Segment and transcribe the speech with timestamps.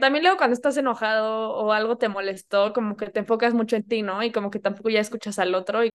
[0.00, 3.82] También luego cuando estás enojado o algo te molestó, como que te enfocas mucho en
[3.82, 4.22] ti, ¿no?
[4.22, 5.84] Y como que tampoco ya escuchas al otro.
[5.84, 5.90] Y...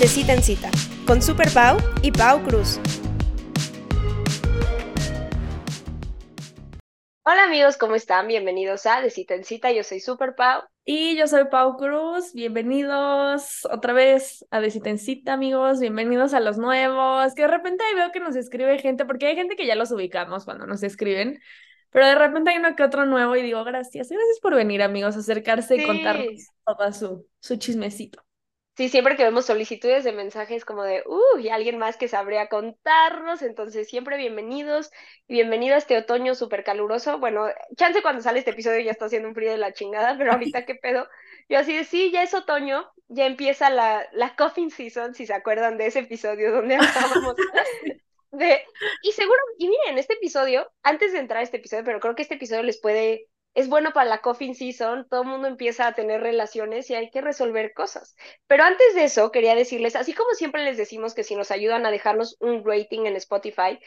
[0.00, 0.70] De cita en cita,
[1.06, 2.80] con Super Pau y Pau Cruz.
[7.32, 8.26] Hola amigos, ¿cómo están?
[8.26, 10.62] Bienvenidos a De Cita en Cita, yo soy Super Pau.
[10.84, 16.34] Y yo soy Pau Cruz, bienvenidos otra vez a De Cita en Cita, amigos, bienvenidos
[16.34, 19.54] a los nuevos, que de repente ahí veo que nos escribe gente, porque hay gente
[19.54, 21.38] que ya los ubicamos cuando nos escriben,
[21.90, 25.16] pero de repente hay uno que otro nuevo y digo, gracias, gracias por venir amigos,
[25.16, 28.24] acercarse y contarnos todo su, su chismecito.
[28.80, 32.48] Sí, siempre que vemos solicitudes de mensajes como de, uh, y alguien más que sabría
[32.48, 34.90] contarnos, entonces siempre bienvenidos
[35.28, 37.18] y bienvenido a este otoño súper caluroso.
[37.18, 40.32] Bueno, chance cuando sale este episodio ya está haciendo un frío de la chingada, pero
[40.32, 41.06] ahorita qué pedo.
[41.50, 45.34] Yo así de, sí, ya es otoño, ya empieza la, la coffin season, si se
[45.34, 47.36] acuerdan de ese episodio donde hablábamos
[48.30, 48.64] de...
[49.02, 52.22] Y seguro, y miren, este episodio, antes de entrar a este episodio, pero creo que
[52.22, 55.94] este episodio les puede es bueno para la coffin season, todo el mundo empieza a
[55.94, 58.14] tener relaciones y hay que resolver cosas.
[58.46, 61.84] Pero antes de eso, quería decirles, así como siempre les decimos que si nos ayudan
[61.84, 63.78] a dejarnos un rating en Spotify,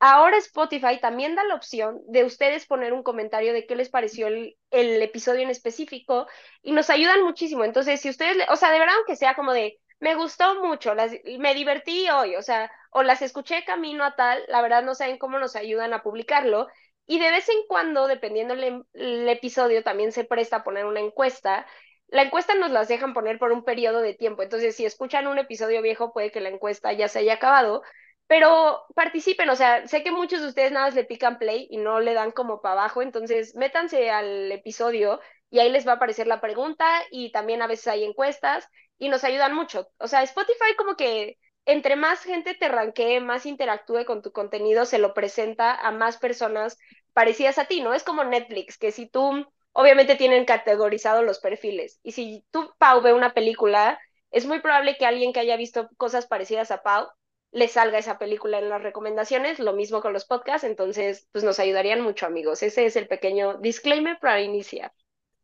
[0.00, 4.28] ahora Spotify también da la opción de ustedes poner un comentario de qué les pareció
[4.28, 6.26] el, episodio en específico
[6.62, 7.64] y nos ayudan muchísimo.
[7.64, 11.12] Entonces, si ustedes, o sea, de verdad, aunque sea como de, me gustó mucho, las,
[11.38, 15.18] me divertí hoy, o sea, o las escuché camino a tal, la verdad no saben
[15.18, 16.68] cómo nos ayudan a publicarlo.
[17.08, 21.66] Y de vez en cuando, dependiendo el, episodio, también se presta a poner una encuesta.
[22.08, 24.42] La encuesta nos las dejan poner por un periodo de tiempo.
[24.42, 27.82] Entonces, si escuchan un episodio viejo, puede que la encuesta ya se haya acabado.
[28.26, 31.78] Pero participen, o sea, sé que muchos de ustedes nada más le pican play y
[31.78, 33.00] no le dan como para abajo.
[33.00, 37.66] Entonces, métanse al episodio y ahí les va a aparecer la pregunta y también a
[37.66, 39.88] veces hay encuestas y nos ayudan mucho.
[39.98, 44.86] O sea, Spotify como que entre más gente te ranquee, más interactúe con tu contenido,
[44.86, 46.78] se lo presenta a más personas
[47.12, 47.94] parecidas a ti, ¿no?
[47.94, 53.00] Es como Netflix, que si tú, obviamente tienen categorizado los perfiles, y si tú, Pau,
[53.02, 53.98] ve una película,
[54.30, 57.08] es muy probable que alguien que haya visto cosas parecidas a Pau
[57.50, 61.58] le salga esa película en las recomendaciones, lo mismo con los podcasts, entonces, pues nos
[61.58, 62.62] ayudarían mucho, amigos.
[62.62, 64.92] Ese es el pequeño disclaimer para iniciar.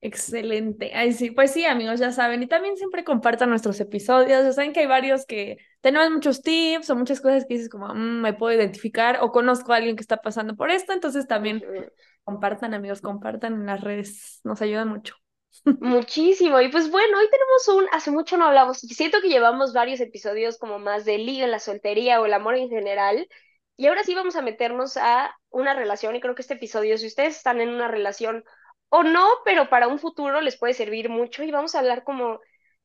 [0.05, 0.91] Excelente.
[0.95, 2.43] Ay, sí, pues sí, amigos, ya saben.
[2.43, 4.45] Y también siempre compartan nuestros episodios.
[4.45, 7.89] Ya saben que hay varios que tenemos muchos tips o muchas cosas que dices como,
[7.89, 10.93] mm, me puedo identificar o conozco a alguien que está pasando por esto.
[10.93, 11.65] Entonces también
[12.23, 14.41] compartan, amigos, compartan en las redes.
[14.45, 15.15] Nos ayuda mucho.
[15.81, 16.61] Muchísimo.
[16.61, 20.59] Y pues bueno, hoy tenemos un, hace mucho no hablamos, siento que llevamos varios episodios
[20.59, 23.27] como más de liga, la soltería o el amor en general.
[23.79, 27.07] Y ahora sí vamos a meternos a una relación y creo que este episodio, si
[27.07, 28.45] ustedes están en una relación
[28.89, 32.41] o no, pero para un futuro les puede servir mucho y vamos a hablar como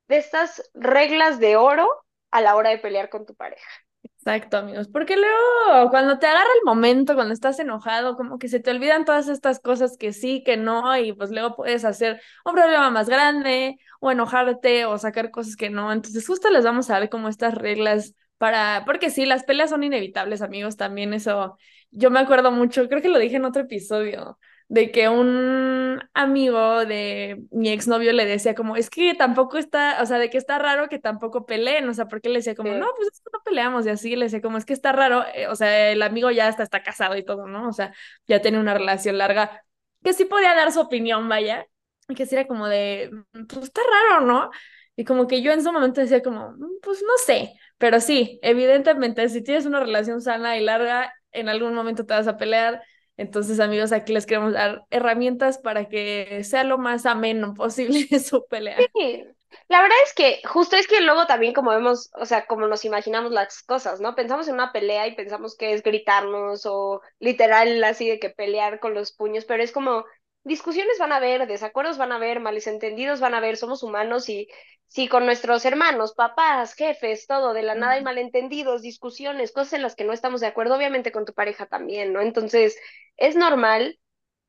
[0.07, 1.87] de estas reglas de oro
[2.31, 3.69] a la hora de pelear con tu pareja.
[4.03, 8.59] Exacto, amigos, porque luego cuando te agarra el momento, cuando estás enojado, como que se
[8.59, 12.53] te olvidan todas estas cosas que sí, que no, y pues luego puedes hacer un
[12.53, 15.91] problema más grande o enojarte o sacar cosas que no.
[15.91, 19.83] Entonces justo les vamos a ver como estas reglas para, porque sí, las peleas son
[19.83, 21.57] inevitables, amigos, también eso,
[21.91, 24.37] yo me acuerdo mucho, creo que lo dije en otro episodio,
[24.69, 30.05] de que un amigo de mi exnovio le decía como, es que tampoco está, o
[30.05, 32.85] sea, de que está raro que tampoco peleen, o sea, porque le decía como, no,
[32.95, 35.89] pues no peleamos y así, le decía como, es que está raro, eh, o sea,
[35.91, 37.67] el amigo ya está, está casado y todo, ¿no?
[37.67, 37.93] O sea,
[38.27, 39.63] ya tiene una relación larga,
[40.03, 41.65] que sí podía dar su opinión, vaya,
[42.07, 43.81] y que sí era como de, mm, pues está
[44.11, 44.51] raro, ¿no?
[44.95, 48.39] Y como que yo en su momento decía como, mm, pues no sé, pero sí,
[48.43, 52.83] evidentemente, si tienes una relación sana y larga, en algún momento te vas a pelear,
[53.19, 58.45] entonces, amigos, aquí les queremos dar herramientas para que sea lo más ameno posible su
[58.47, 58.77] pelea.
[58.95, 59.25] Sí.
[59.67, 62.85] La verdad es que justo es que luego también como vemos, o sea, como nos
[62.85, 64.15] imaginamos las cosas, ¿no?
[64.15, 68.79] Pensamos en una pelea y pensamos que es gritarnos o literal así de que pelear
[68.79, 70.05] con los puños, pero es como
[70.43, 74.47] discusiones van a haber, desacuerdos van a haber, malentendidos van a haber, somos humanos y
[74.87, 79.83] si con nuestros hermanos, papás, jefes, todo, de la nada hay malentendidos, discusiones, cosas en
[79.83, 82.21] las que no estamos de acuerdo, obviamente con tu pareja también, ¿no?
[82.21, 82.77] Entonces,
[83.17, 83.99] es normal,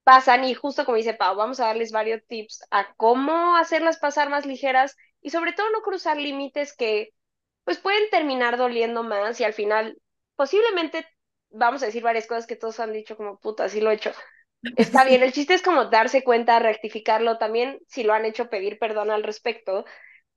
[0.05, 4.31] pasan y justo como dice Pau, vamos a darles varios tips a cómo hacerlas pasar
[4.31, 7.11] más ligeras y sobre todo no cruzar límites que
[7.65, 9.99] pues pueden terminar doliendo más y al final
[10.37, 11.07] posiblemente
[11.51, 14.13] vamos a decir varias cosas que todos han dicho como puta, así lo he hecho
[14.77, 18.79] Está bien, el chiste es como darse cuenta, rectificarlo también, si lo han hecho pedir
[18.79, 19.85] perdón al respecto,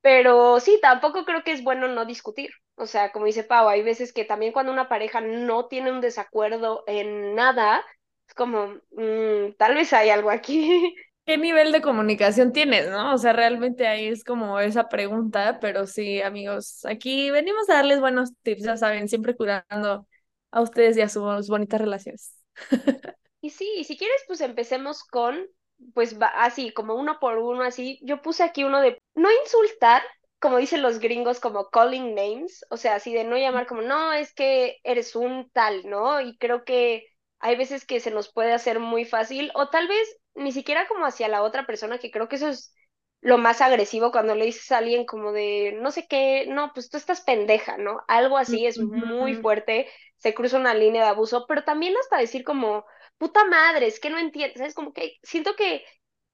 [0.02, 2.50] pero sí, tampoco creo que es bueno no discutir.
[2.76, 6.00] O sea, como dice Pau, hay veces que también cuando una pareja no tiene un
[6.02, 7.84] desacuerdo en nada,
[8.28, 10.94] es como, mm, tal vez hay algo aquí.
[11.26, 13.14] ¿Qué nivel de comunicación tienes, no?
[13.14, 18.00] O sea, realmente ahí es como esa pregunta, pero sí, amigos, aquí venimos a darles
[18.00, 20.06] buenos tips, ya saben, siempre cuidando
[20.50, 22.34] a ustedes y a sus bonitas relaciones.
[23.44, 25.46] Y sí, y si quieres, pues empecemos con,
[25.92, 28.00] pues va, así, como uno por uno, así.
[28.02, 30.02] Yo puse aquí uno de no insultar,
[30.38, 34.14] como dicen los gringos, como calling names, o sea, así de no llamar como, no,
[34.14, 36.22] es que eres un tal, ¿no?
[36.22, 37.06] Y creo que
[37.38, 41.04] hay veces que se nos puede hacer muy fácil, o tal vez ni siquiera como
[41.04, 42.74] hacia la otra persona, que creo que eso es
[43.20, 46.88] lo más agresivo cuando le dices a alguien como de, no sé qué, no, pues
[46.88, 48.00] tú estás pendeja, ¿no?
[48.08, 49.86] Algo así es muy fuerte,
[50.16, 52.86] se cruza una línea de abuso, pero también hasta decir como,
[53.18, 54.74] puta madre, es que no entiendes, ¿sabes?
[54.74, 55.84] Como que siento que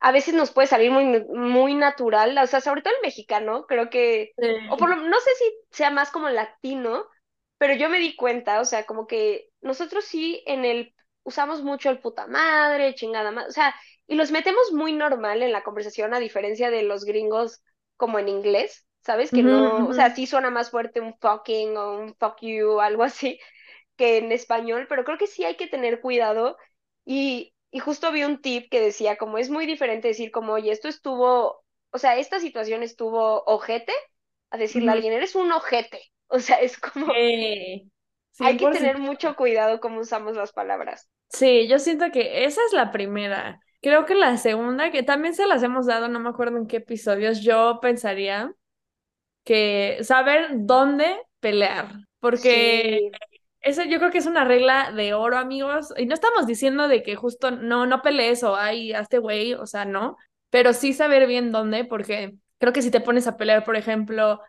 [0.00, 3.90] a veces nos puede salir muy, muy natural, o sea, sobre todo el mexicano, creo
[3.90, 4.32] que,
[4.70, 7.04] o por lo, no sé si sea más como latino,
[7.58, 11.90] pero yo me di cuenta, o sea, como que nosotros sí en el, usamos mucho
[11.90, 13.74] el puta madre, chingada madre, o sea,
[14.06, 17.62] y los metemos muy normal en la conversación, a diferencia de los gringos
[17.96, 19.32] como en inglés, ¿sabes?
[19.32, 23.02] Que no, o sea, sí suena más fuerte un fucking o un fuck you, algo
[23.02, 23.38] así,
[23.96, 26.56] que en español, pero creo que sí hay que tener cuidado.
[27.04, 30.72] Y, y justo vi un tip que decía, como es muy diferente decir como, oye,
[30.72, 33.92] esto estuvo, o sea, esta situación estuvo ojete,
[34.50, 36.00] a decirle a alguien, eres un ojete.
[36.32, 37.12] O sea, es como...
[37.12, 41.08] hay que tener mucho cuidado cómo usamos las palabras.
[41.28, 43.58] Sí, yo siento que esa es la primera.
[43.82, 46.76] Creo que la segunda, que también se las hemos dado, no me acuerdo en qué
[46.76, 48.54] episodios, yo pensaría
[49.42, 53.10] que saber dónde pelear, porque
[53.60, 57.02] eso yo creo que es una regla de oro, amigos, y no estamos diciendo de
[57.02, 60.16] que justo no, no pelees o ay, hazte güey, o sea, no,
[60.50, 64.40] pero sí saber bien dónde, porque creo que si te pones a pelear, por ejemplo,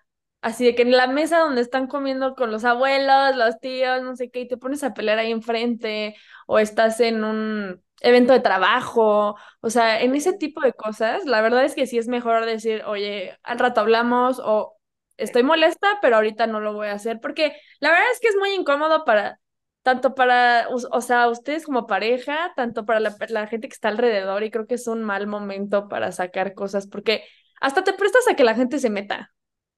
[0.41, 4.15] así de que en la mesa donde están comiendo con los abuelos, los tíos, no
[4.15, 6.15] sé qué, y te pones a pelear ahí enfrente,
[6.47, 11.41] o estás en un evento de trabajo, o sea, en ese tipo de cosas, la
[11.41, 14.75] verdad es que sí es mejor decir, oye, al rato hablamos o
[15.17, 18.35] estoy molesta, pero ahorita no lo voy a hacer, porque la verdad es que es
[18.37, 19.39] muy incómodo para,
[19.83, 24.43] tanto para, o, sea, ustedes como pareja, tanto para la, la, gente que está alrededor,
[24.43, 27.23] y creo que es un mal momento para sacar cosas, porque
[27.59, 29.33] hasta te prestas a que la gente se meta,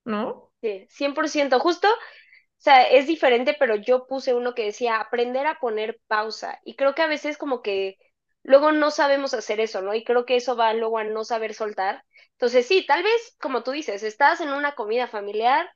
[0.06, 0.52] ¿no?
[0.62, 1.88] Sí, 100%, justo.
[1.88, 6.62] O sea, es diferente, pero yo puse uno que decía aprender a poner pausa.
[6.64, 7.98] Y creo que a veces como que
[8.44, 9.94] luego no sabemos hacer eso, ¿no?
[9.94, 12.04] Y creo que eso va luego a no saber soltar.
[12.34, 15.70] Entonces, sí, tal vez, como tú dices, estás en una comida familiar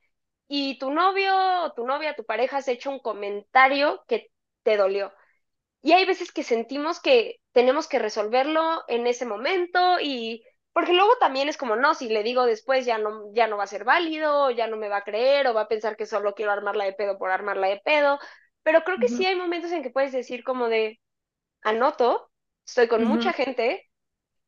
[0.48, 1.34] y tu novio
[1.64, 4.30] o tu novia, tu pareja has hecho un comentario que
[4.62, 5.12] te dolió.
[5.82, 11.16] Y hay veces que sentimos que tenemos que resolverlo en ese momento y porque luego
[11.18, 13.84] también es como, no, si le digo después ya no, ya no va a ser
[13.84, 16.84] válido, ya no me va a creer o va a pensar que solo quiero armarla
[16.84, 18.18] de pedo por armarla de pedo.
[18.62, 21.00] Pero creo que sí hay momentos en que puedes decir como de,
[21.62, 22.27] anoto,
[22.68, 23.90] estoy con mucha gente,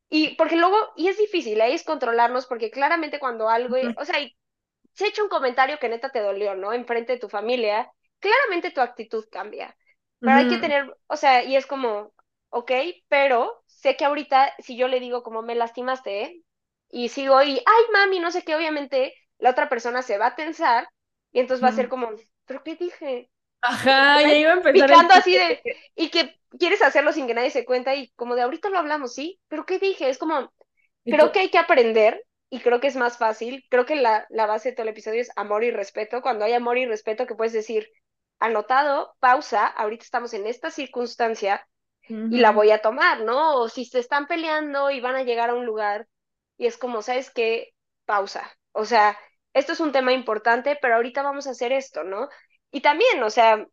[0.08, 4.16] y porque luego, y es difícil, ahí es controlarnos, porque claramente cuando algo, o sea,
[4.94, 6.72] se echa un comentario que neta te dolió, ¿no?
[6.72, 9.76] Enfrente de tu familia, claramente tu actitud cambia.
[10.22, 12.12] Pero hay que tener, o sea, y es como,
[12.50, 12.72] ok,
[13.08, 16.42] pero sé que ahorita, si yo le digo como me lastimaste, ¿eh?
[16.90, 20.36] y sigo y, ay, mami, no sé qué, obviamente la otra persona se va a
[20.36, 20.88] tensar
[21.32, 22.10] y entonces va a ser como,
[22.46, 23.30] ¿pero qué dije?
[23.62, 24.90] Ajá, ya iba a empezar.
[24.90, 25.62] Picando así de,
[25.94, 29.14] y que quieres hacerlo sin que nadie se cuenta y como de ahorita lo hablamos,
[29.14, 29.40] ¿sí?
[29.48, 30.08] Pero ¿qué dije?
[30.08, 30.52] Es como,
[31.08, 33.64] creo que hay que aprender y creo que es más fácil.
[33.70, 36.22] Creo que la, la base de todo el episodio es amor y respeto.
[36.22, 37.88] Cuando hay amor y respeto, que puedes decir,
[38.38, 41.66] anotado, pausa, ahorita estamos en esta circunstancia
[42.28, 43.56] y la voy a tomar, ¿no?
[43.56, 46.06] O si se están peleando y van a llegar a un lugar
[46.56, 47.70] y es como, ¿sabes qué?
[48.06, 48.50] Pausa.
[48.72, 49.18] O sea,
[49.52, 52.28] esto es un tema importante, pero ahorita vamos a hacer esto, ¿no?
[52.70, 53.66] Y también, o sea,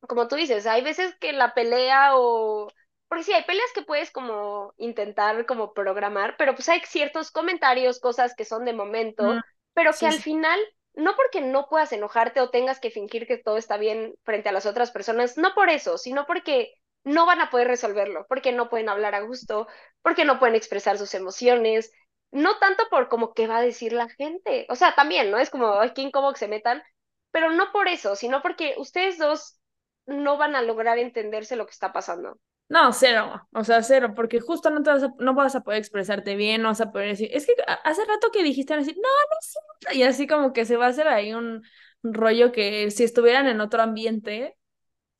[0.00, 2.68] como tú dices, hay veces que la pelea o...
[3.08, 8.00] Porque sí, hay peleas que puedes como intentar como programar, pero pues hay ciertos comentarios,
[8.00, 9.40] cosas que son de momento, mm,
[9.74, 10.58] pero que al final,
[10.94, 14.52] no porque no puedas enojarte o tengas que fingir que todo está bien frente a
[14.52, 18.68] las otras personas, no por eso, sino porque no van a poder resolverlo, porque no
[18.68, 19.68] pueden hablar a gusto,
[20.02, 21.92] porque no pueden expresar sus emociones,
[22.32, 25.38] no tanto por como qué va a decir la gente, o sea, también, ¿no?
[25.38, 26.82] Es como, qué incómodo que se metan,
[27.30, 29.60] pero no por eso, sino porque ustedes dos
[30.06, 32.38] no van a lograr entenderse lo que está pasando.
[32.68, 35.78] No, cero, o sea, cero, porque justo no, te vas a, no vas a poder
[35.78, 37.54] expresarte bien, no vas a poder decir, es que
[37.84, 40.88] hace rato que dijiste decir, no, no siempre, y así como que se va a
[40.88, 41.62] hacer ahí un,
[42.02, 44.56] rollo que si estuvieran en otro ambiente,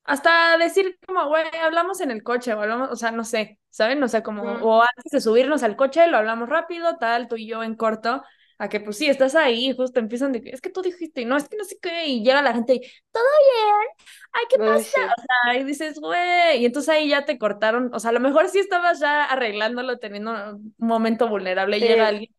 [0.03, 4.01] hasta decir como, güey, hablamos en el coche, o hablamos, o sea, no sé, ¿saben?
[4.03, 7.47] O sea, como, o antes de subirnos al coche, lo hablamos rápido, tal, tú y
[7.47, 8.23] yo en corto,
[8.59, 11.37] a que pues sí, estás ahí, justo empiezan de que es que tú dijiste, no,
[11.37, 12.79] es que no sé qué, y llega la gente y
[13.11, 13.23] todo
[13.53, 15.13] bien, ay, ¿qué pasa?
[15.17, 18.19] O sea, y dices, güey, y entonces ahí ya te cortaron, o sea, a lo
[18.19, 22.35] mejor sí estabas ya arreglándolo, teniendo un momento vulnerable, y llega alguien,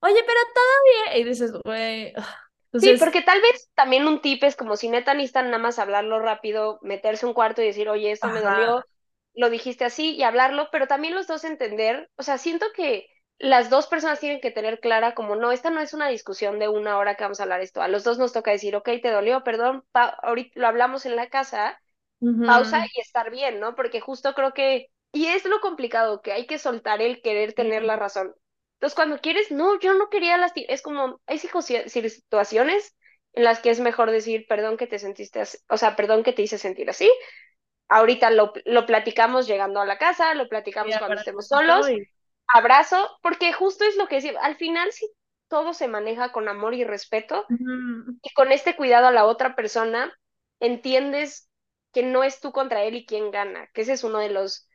[0.00, 2.12] oye, pero todo bien, y dices, güey.
[2.74, 6.18] Sí, porque tal vez también un tip es como si neta necesitan nada más hablarlo
[6.20, 8.84] rápido, meterse un cuarto y decir, oye, esto me dolió,
[9.34, 13.08] lo dijiste así y hablarlo, pero también los dos entender, o sea, siento que
[13.38, 16.68] las dos personas tienen que tener clara como, no, esta no es una discusión de
[16.68, 19.10] una hora que vamos a hablar esto, a los dos nos toca decir, ok, te
[19.10, 19.84] dolió, perdón,
[20.22, 21.80] ahorita lo hablamos en la casa,
[22.44, 23.74] pausa y estar bien, ¿no?
[23.74, 27.82] Porque justo creo que, y es lo complicado, que hay que soltar el querer tener
[27.84, 28.34] la razón.
[28.74, 32.96] Entonces, cuando quieres, no, yo no quería las, es como, hay situaciones
[33.34, 36.32] en las que es mejor decir, perdón que te sentiste así, o sea, perdón que
[36.32, 37.10] te hice sentir así.
[37.88, 41.94] Ahorita lo, lo platicamos llegando a la casa, lo platicamos cuando estemos solos.
[42.52, 45.06] Abrazo, porque justo es lo que decía, al final si
[45.48, 47.44] todo se maneja con amor y respeto
[48.22, 50.12] y con este cuidado a la otra persona,
[50.60, 51.48] entiendes
[51.92, 54.68] que no es tú contra él y quién gana, que ese es uno de los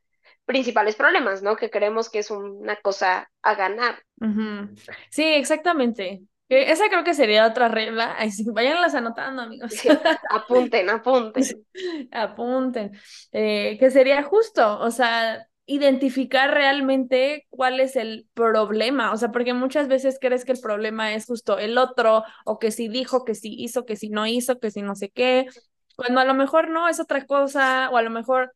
[0.46, 1.56] principales problemas, ¿no?
[1.56, 4.02] Que creemos que es una cosa a ganar.
[5.10, 6.24] Sí, exactamente.
[6.50, 8.16] Esa creo que sería otra regla.
[8.18, 9.74] Ay, sí, váyanlas anotando, amigos.
[10.30, 11.66] apunten, apunten.
[12.12, 12.92] apunten.
[13.32, 19.12] Eh, que sería justo, o sea, identificar realmente cuál es el problema.
[19.14, 22.72] O sea, porque muchas veces crees que el problema es justo el otro, o que
[22.72, 25.46] si dijo, que si hizo, que si no hizo, que si no sé qué.
[25.96, 28.54] Cuando a lo mejor no es otra cosa, o a lo mejor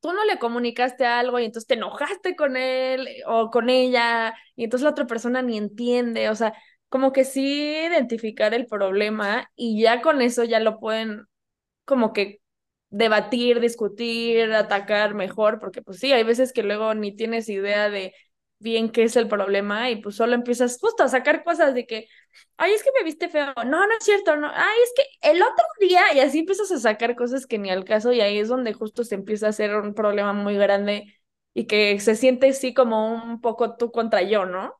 [0.00, 4.64] tú no le comunicaste algo y entonces te enojaste con él o con ella y
[4.64, 6.54] entonces la otra persona ni entiende, o sea,
[6.88, 7.42] como que sí
[7.86, 11.24] identificar el problema y ya con eso ya lo pueden
[11.86, 12.41] como que
[12.92, 18.14] debatir, discutir, atacar mejor, porque pues sí, hay veces que luego ni tienes idea de
[18.60, 22.06] bien qué es el problema y pues solo empiezas justo a sacar cosas de que,
[22.56, 25.42] ay, es que me viste feo, no, no es cierto, no, ay, es que el
[25.42, 28.48] otro día y así empiezas a sacar cosas que ni al caso y ahí es
[28.48, 31.12] donde justo se empieza a hacer un problema muy grande
[31.54, 34.74] y que se siente así como un poco tú contra yo, ¿no?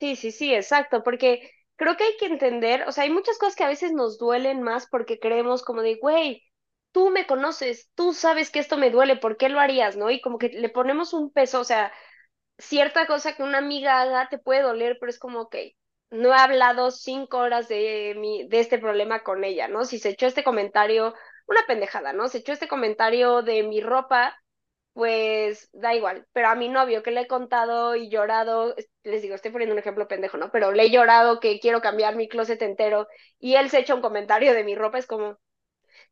[0.00, 3.54] Sí, sí, sí, exacto, porque creo que hay que entender, o sea, hay muchas cosas
[3.56, 6.42] que a veces nos duelen más porque creemos como de, güey,
[6.92, 10.10] tú me conoces, tú sabes que esto me duele, ¿por qué lo harías, no?
[10.10, 11.92] Y como que le ponemos un peso, o sea,
[12.58, 15.56] cierta cosa que una amiga haga te puede doler, pero es como, ok,
[16.10, 19.84] no he hablado cinco horas de, mi, de este problema con ella, ¿no?
[19.84, 21.14] Si se echó este comentario,
[21.46, 22.28] una pendejada, ¿no?
[22.28, 24.36] Se echó este comentario de mi ropa,
[24.92, 29.34] pues da igual, pero a mi novio que le he contado y llorado, les digo,
[29.34, 30.50] estoy poniendo un ejemplo pendejo, ¿no?
[30.50, 33.08] Pero le he llorado que quiero cambiar mi closet entero
[33.38, 35.38] y él se echa un comentario de mi ropa, es como...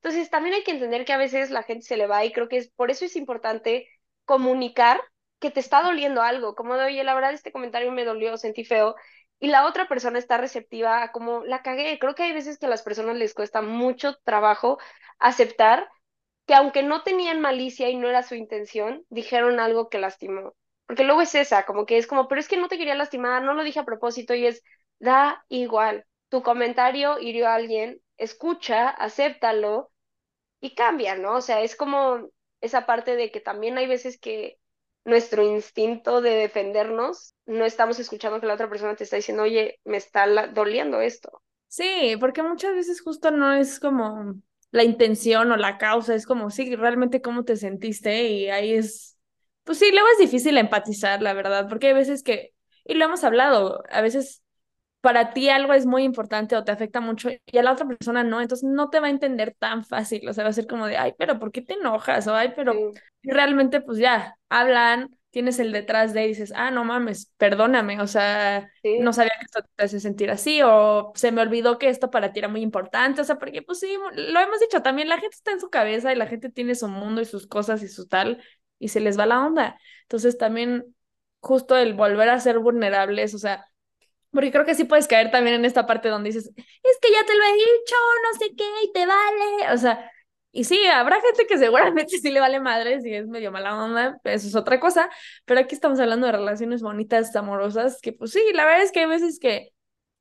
[0.02, 2.48] Entonces también hay que entender que a veces la gente se le va y creo
[2.48, 3.86] que es por eso es importante
[4.24, 5.00] comunicar
[5.38, 8.64] que te está doliendo algo, como de, oye, la verdad este comentario me dolió, sentí
[8.64, 8.94] feo,
[9.38, 11.98] y la otra persona está receptiva a como la cagué.
[11.98, 14.78] Creo que hay veces que a las personas les cuesta mucho trabajo
[15.18, 15.88] aceptar
[16.46, 20.54] que aunque no tenían malicia y no era su intención, dijeron algo que lastimó.
[20.86, 23.42] Porque luego es esa, como que es como, pero es que no te quería lastimar,
[23.42, 24.62] no lo dije a propósito y es,
[24.98, 26.06] da igual.
[26.28, 29.89] Tu comentario hirió a alguien, escucha, acéptalo
[30.60, 31.36] y cambia, ¿no?
[31.36, 34.58] O sea, es como esa parte de que también hay veces que
[35.04, 39.80] nuestro instinto de defendernos, no estamos escuchando que la otra persona te está diciendo, oye,
[39.84, 41.42] me está doliendo esto.
[41.68, 44.34] Sí, porque muchas veces justo no es como
[44.72, 49.16] la intención o la causa, es como, sí, realmente cómo te sentiste y ahí es,
[49.64, 53.24] pues sí, luego es difícil empatizar, la verdad, porque hay veces que, y lo hemos
[53.24, 54.42] hablado, a veces
[55.00, 58.22] para ti algo es muy importante o te afecta mucho y a la otra persona
[58.22, 60.86] no, entonces no te va a entender tan fácil, o sea, va a ser como
[60.86, 62.26] de, ay, pero ¿por qué te enojas?
[62.26, 62.74] O ay, pero
[63.22, 68.06] realmente pues ya, hablan, tienes el detrás de y dices, ah, no mames, perdóname, o
[68.06, 68.68] sea,
[69.00, 72.32] no sabía que esto te hace sentir así, o se me olvidó que esto para
[72.32, 75.36] ti era muy importante, o sea, porque pues sí, lo hemos dicho también, la gente
[75.36, 78.06] está en su cabeza y la gente tiene su mundo y sus cosas y su
[78.06, 78.42] tal,
[78.78, 79.78] y se les va la onda.
[80.02, 80.94] Entonces también
[81.40, 83.66] justo el volver a ser vulnerables, o sea,
[84.30, 87.24] porque creo que sí puedes caer también en esta parte donde dices, es que ya
[87.26, 90.10] te lo he dicho, no sé qué, y te vale, o sea,
[90.52, 94.18] y sí, habrá gente que seguramente sí le vale madre, si es medio mala onda,
[94.24, 95.08] eso es otra cosa,
[95.44, 99.00] pero aquí estamos hablando de relaciones bonitas, amorosas, que pues sí, la verdad es que
[99.00, 99.70] hay veces que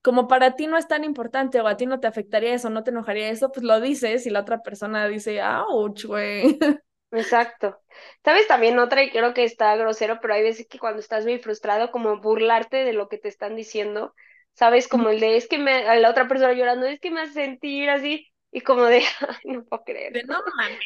[0.02, 2.84] como para ti no es tan importante o a ti no te afectaría eso, no
[2.84, 6.58] te enojaría eso, pues lo dices y la otra persona dice, ouch, güey.
[7.12, 7.80] Exacto.
[8.24, 11.40] ¿Sabes también otra y creo que está grosero, pero hay veces que cuando estás muy
[11.40, 14.14] frustrado, como burlarte de lo que te están diciendo,
[14.54, 14.88] ¿sabes?
[14.88, 17.34] Como el de, es que me, a la otra persona llorando, es que me hace
[17.34, 19.02] sentir así, y como de,
[19.46, 20.14] no puedo creer.
[20.14, 20.38] De, no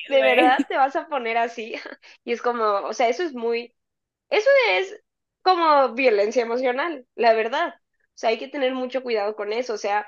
[0.08, 1.76] de verdad te vas a poner así.
[2.24, 3.76] Y es como, o sea, eso es muy,
[4.30, 5.02] eso es
[5.42, 7.76] como violencia emocional, la verdad.
[7.78, 9.74] O sea, hay que tener mucho cuidado con eso.
[9.74, 10.08] O sea,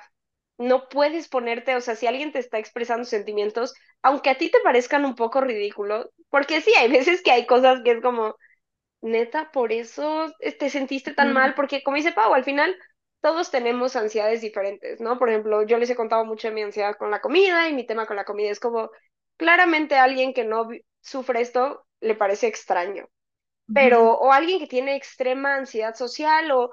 [0.58, 4.60] no puedes ponerte, o sea, si alguien te está expresando sentimientos, aunque a ti te
[4.62, 8.36] parezcan un poco ridículos, porque sí, hay veces que hay cosas que es como,
[9.02, 12.76] neta, por eso te sentiste tan mal, porque como dice Pau, al final
[13.22, 15.18] todos tenemos ansiedades diferentes, ¿no?
[15.18, 17.86] Por ejemplo, yo les he contado mucho de mi ansiedad con la comida y mi
[17.86, 18.92] tema con la comida es como,
[19.38, 20.70] claramente alguien que no
[21.02, 23.08] sufre esto le parece extraño.
[23.74, 26.72] Pero, o alguien que tiene extrema ansiedad social o,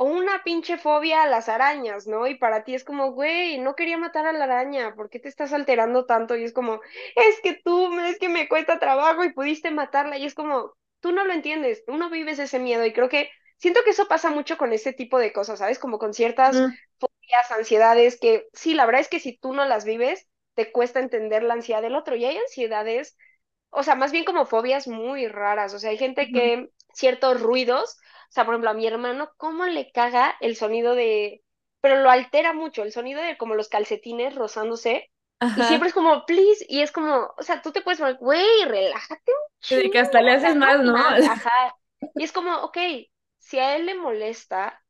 [0.00, 2.28] o una pinche fobia a las arañas, ¿no?
[2.28, 5.28] Y para ti es como, güey, no quería matar a la araña, ¿por qué te
[5.28, 6.36] estás alterando tanto?
[6.36, 6.80] Y es como,
[7.16, 10.16] es que tú, es que me cuesta trabajo y pudiste matarla.
[10.16, 12.86] Y es como, tú no lo entiendes, tú no vives ese miedo.
[12.86, 15.80] Y creo que siento que eso pasa mucho con este tipo de cosas, ¿sabes?
[15.80, 16.56] Como con ciertas
[16.98, 21.00] fobias, ansiedades, que sí, la verdad es que si tú no las vives, te cuesta
[21.00, 22.14] entender la ansiedad del otro.
[22.14, 23.16] Y hay ansiedades,
[23.70, 25.74] o sea, más bien como fobias muy raras.
[25.74, 27.98] O sea, hay gente que ciertos ruidos
[28.30, 31.42] sea, por ejemplo, a mi hermano, ¿cómo le caga el sonido de...
[31.80, 35.10] Pero lo altera mucho, el sonido de como los calcetines rozándose.
[35.56, 38.64] Y siempre es como, please, y es como, o sea, tú te puedes poner, güey,
[38.64, 39.32] relájate
[39.70, 40.96] un que hasta le haces más, ¿no?
[40.96, 41.76] Ajá.
[42.14, 42.78] Y es como, ok,
[43.38, 44.82] si a él le molesta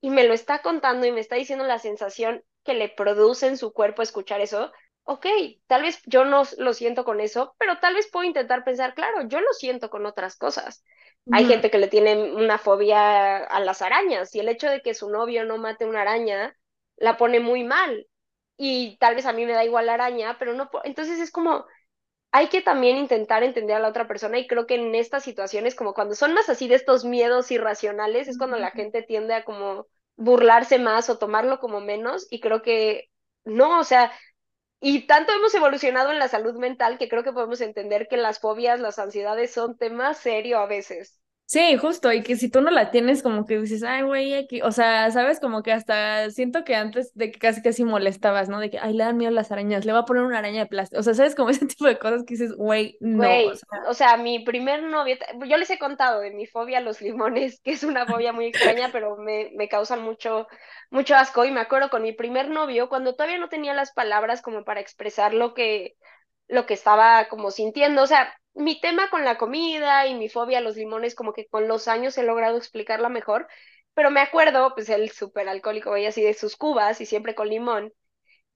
[0.00, 3.56] y me lo está contando y me está diciendo la sensación que le produce en
[3.56, 4.72] su cuerpo escuchar eso,
[5.04, 5.26] ok,
[5.66, 9.22] tal vez yo no lo siento con eso, pero tal vez puedo intentar pensar, claro,
[9.28, 10.84] yo lo siento con otras cosas.
[11.30, 14.94] Hay gente que le tiene una fobia a las arañas y el hecho de que
[14.94, 16.56] su novio no mate una araña
[16.96, 18.06] la pone muy mal.
[18.58, 20.70] Y tal vez a mí me da igual la araña, pero no.
[20.84, 21.64] Entonces es como,
[22.32, 25.74] hay que también intentar entender a la otra persona y creo que en estas situaciones,
[25.74, 29.44] como cuando son más así de estos miedos irracionales, es cuando la gente tiende a
[29.44, 33.10] como burlarse más o tomarlo como menos y creo que
[33.44, 34.12] no, o sea,
[34.82, 38.40] y tanto hemos evolucionado en la salud mental que creo que podemos entender que las
[38.40, 41.21] fobias, las ansiedades son temas serios a veces.
[41.52, 44.62] Sí, justo, y que si tú no la tienes, como que dices, ay, güey, aquí,
[44.62, 48.58] o sea, sabes, como que hasta siento que antes de que casi casi molestabas, ¿no?
[48.58, 50.66] De que, ay, le dan miedo las arañas, le va a poner una araña de
[50.66, 53.28] plástico, o sea, sabes, como ese tipo de cosas que dices, güey, no.
[53.28, 53.68] o, sea...
[53.86, 54.16] o, sea...
[54.16, 55.16] mi primer novio,
[55.46, 58.46] yo les he contado de mi fobia a los limones, que es una fobia muy
[58.46, 60.46] extraña, pero me, me causan mucho,
[60.90, 64.40] mucho asco, y me acuerdo con mi primer novio, cuando todavía no tenía las palabras
[64.40, 65.96] como para expresar lo que,
[66.48, 70.58] lo que estaba como sintiendo, o sea, mi tema con la comida y mi fobia
[70.58, 73.48] a los limones, como que con los años he logrado explicarla mejor,
[73.94, 77.48] pero me acuerdo, pues el súper alcohólico, veía así de sus cubas y siempre con
[77.48, 77.92] limón,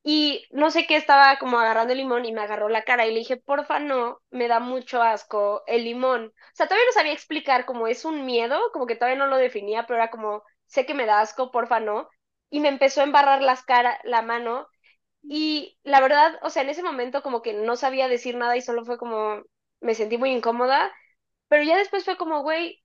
[0.03, 3.13] y no sé qué, estaba como agarrando el limón y me agarró la cara y
[3.13, 6.27] le dije, porfa, no, me da mucho asco el limón.
[6.27, 9.37] O sea, todavía no sabía explicar cómo es un miedo, como que todavía no lo
[9.37, 12.09] definía, pero era como, sé que me da asco, porfa, no.
[12.51, 14.69] Y me empezó a embarrar las cara, la mano
[15.23, 18.63] y la verdad, o sea, en ese momento como que no sabía decir nada y
[18.63, 19.43] solo fue como,
[19.81, 20.93] me sentí muy incómoda,
[21.49, 22.83] pero ya después fue como, güey,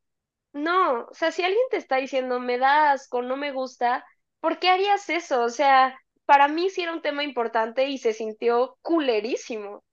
[0.53, 4.05] no, o sea, si alguien te está diciendo, me da asco, no me gusta,
[4.41, 5.43] ¿por qué harías eso?
[5.43, 9.83] O sea, para mí sí era un tema importante y se sintió culerísimo.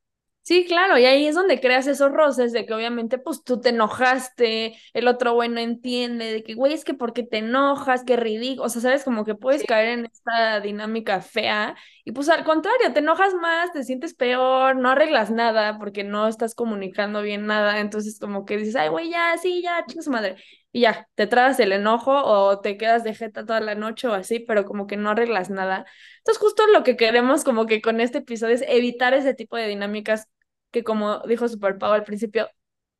[0.48, 3.68] Sí, claro, y ahí es donde creas esos roces de que obviamente pues tú te
[3.68, 8.16] enojaste, el otro güey no entiende, de que güey es que porque te enojas, qué
[8.16, 12.44] ridículo, o sea, sabes como que puedes caer en esta dinámica fea y pues al
[12.44, 17.44] contrario, te enojas más, te sientes peor, no arreglas nada porque no estás comunicando bien
[17.44, 20.36] nada, entonces como que dices, ay güey, ya, sí, ya, chinga su madre,
[20.72, 24.14] y ya, te tragas el enojo o te quedas de jeta toda la noche o
[24.14, 25.84] así, pero como que no arreglas nada.
[26.18, 29.66] Entonces justo lo que queremos como que con este episodio es evitar ese tipo de
[29.68, 30.26] dinámicas
[30.70, 32.48] que como dijo Super Pau al principio,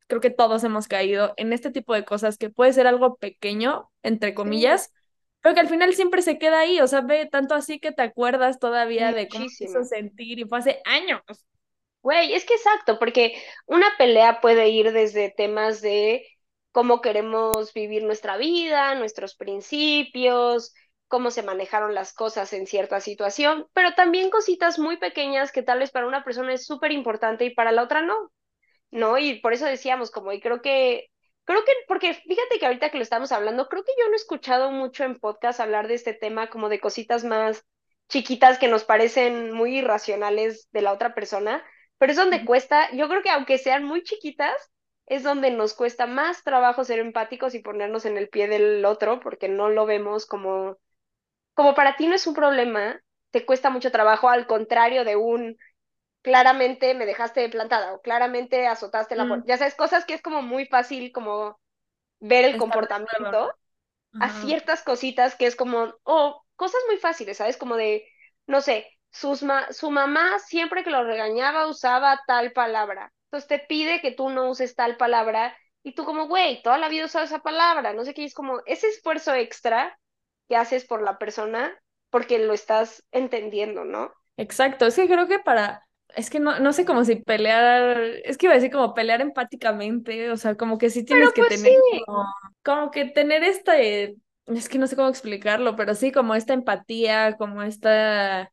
[0.07, 3.89] creo que todos hemos caído en este tipo de cosas que puede ser algo pequeño,
[4.03, 4.91] entre comillas,
[5.41, 8.01] pero que al final siempre se queda ahí, o sea, ve tanto así que te
[8.01, 11.21] acuerdas todavía de cómo te hizo sentir y fue hace años.
[12.01, 16.25] Güey, es que exacto, porque una pelea puede ir desde temas de
[16.71, 20.73] cómo queremos vivir nuestra vida, nuestros principios,
[21.09, 25.79] cómo se manejaron las cosas en cierta situación, pero también cositas muy pequeñas que tal
[25.79, 28.31] vez para una persona es súper importante y para la otra no,
[28.91, 29.17] ¿no?
[29.17, 31.09] Y por eso decíamos como, y creo que,
[31.45, 34.17] creo que, porque fíjate que ahorita que lo estamos hablando, creo que yo no he
[34.17, 37.65] escuchado mucho en podcast hablar de este tema como de cositas más
[38.07, 41.63] chiquitas que nos parecen muy irracionales de la otra persona,
[41.97, 44.55] pero es donde cuesta, yo creo que aunque sean muy chiquitas,
[45.07, 49.19] es donde nos cuesta más trabajo ser empáticos y ponernos en el pie del otro,
[49.19, 50.77] porque no lo vemos como
[51.59, 55.57] como para ti no es un problema, te cuesta mucho trabajo, al contrario de un
[56.21, 59.43] claramente me dejaste plantada o claramente azotaste la puerta.
[59.43, 59.47] Mm.
[59.49, 61.59] Ya sabes, cosas que es como muy fácil como
[62.21, 63.53] ver el comportamiento
[64.21, 67.57] a ciertas cositas que es como, o cosas muy fáciles, ¿sabes?
[67.57, 68.07] Como de,
[68.47, 73.11] no sé, sus su mamá siempre que lo regañaba usaba tal palabra.
[73.25, 76.87] Entonces te pide que tú no uses tal palabra y tú como, güey, toda la
[76.87, 79.99] vida usado esa palabra, no sé qué, es como ese esfuerzo extra
[80.49, 81.71] que haces por la persona
[82.09, 84.11] porque lo estás entendiendo, ¿no?
[84.35, 88.37] Exacto, es que creo que para, es que no, no sé cómo si pelear, es
[88.37, 91.61] que iba a decir como pelear empáticamente, o sea, como que sí tienes que pues
[91.61, 91.79] tener
[92.63, 94.15] como, que tener este,
[94.47, 98.51] es que no sé cómo explicarlo, pero sí como esta empatía, como esta,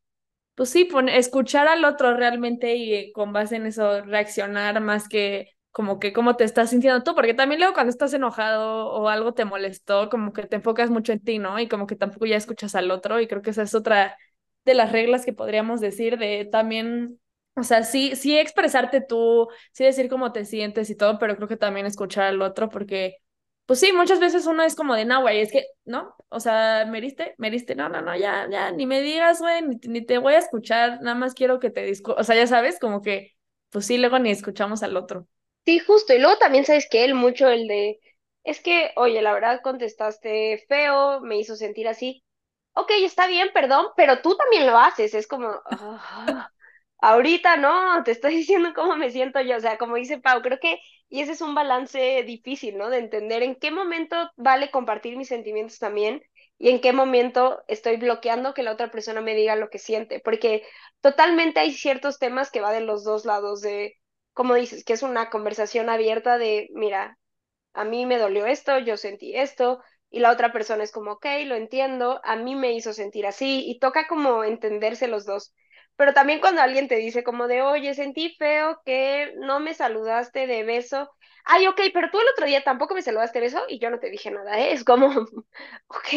[0.55, 6.01] pues sí, escuchar al otro realmente y con base en eso reaccionar más que como
[6.01, 9.45] que cómo te estás sintiendo tú, porque también luego cuando estás enojado o algo te
[9.45, 11.59] molestó, como que te enfocas mucho en ti, ¿no?
[11.59, 14.17] Y como que tampoco ya escuchas al otro y creo que esa es otra
[14.65, 17.21] de las reglas que podríamos decir de también,
[17.57, 21.47] o sea, sí, sí expresarte tú, sí decir cómo te sientes y todo, pero creo
[21.49, 23.19] que también escuchar al otro porque
[23.67, 26.15] pues sí, muchas veces uno es como de, no, güey, es que, ¿no?
[26.31, 27.35] O sea, ¿me heriste?
[27.39, 27.75] ¿Me heriste?
[27.75, 31.17] No, no, no, ya, ya, ni me digas, güey, ni, te voy a escuchar, nada
[31.17, 32.13] más quiero que te discu...
[32.13, 33.37] O sea, ya sabes, como que,
[33.71, 35.27] pues sí, luego ni escuchamos al otro.
[35.67, 36.15] Sí, justo.
[36.15, 38.01] Y luego también sabes que él mucho el de,
[38.45, 42.25] es que, oye, la verdad contestaste feo, me hizo sentir así.
[42.75, 45.15] Ok, está bien, perdón, pero tú también lo haces.
[45.15, 46.51] Es como, ah,
[46.99, 49.57] ahorita no, te estoy diciendo cómo me siento yo.
[49.57, 52.91] O sea, como dice Pau, creo que, y ese es un balance difícil, ¿no?
[52.91, 56.23] De entender en qué momento vale compartir mis sentimientos también
[56.59, 60.21] y en qué momento estoy bloqueando que la otra persona me diga lo que siente.
[60.21, 60.65] Porque
[61.01, 63.97] totalmente hay ciertos temas que va de los dos lados de
[64.37, 67.19] como dices, que es una conversación abierta de, mira,
[67.73, 71.25] a mí me dolió esto, yo sentí esto, y la otra persona es como, ok,
[71.47, 75.55] lo entiendo, a mí me hizo sentir así, y toca como entenderse los dos.
[75.97, 80.47] Pero también cuando alguien te dice como de, oye, sentí feo que no me saludaste
[80.47, 81.11] de beso,
[81.47, 84.01] ay, ok, pero tú el otro día tampoco me saludaste de beso y yo no
[84.01, 84.73] te dije nada, ¿eh?
[84.75, 85.07] es como,
[85.89, 86.09] ok,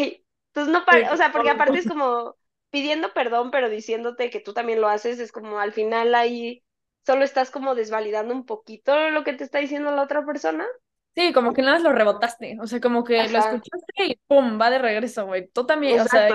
[0.54, 2.36] entonces no, o sea, porque aparte es como
[2.68, 6.62] pidiendo perdón, pero diciéndote que tú también lo haces, es como al final ahí
[7.06, 10.66] solo estás como desvalidando un poquito lo que te está diciendo la otra persona.
[11.16, 14.60] Sí, como que nada más lo rebotaste, o sea, como que lo escuchaste y pum,
[14.60, 15.48] va de regreso, güey.
[15.52, 16.28] Tú también, o sea,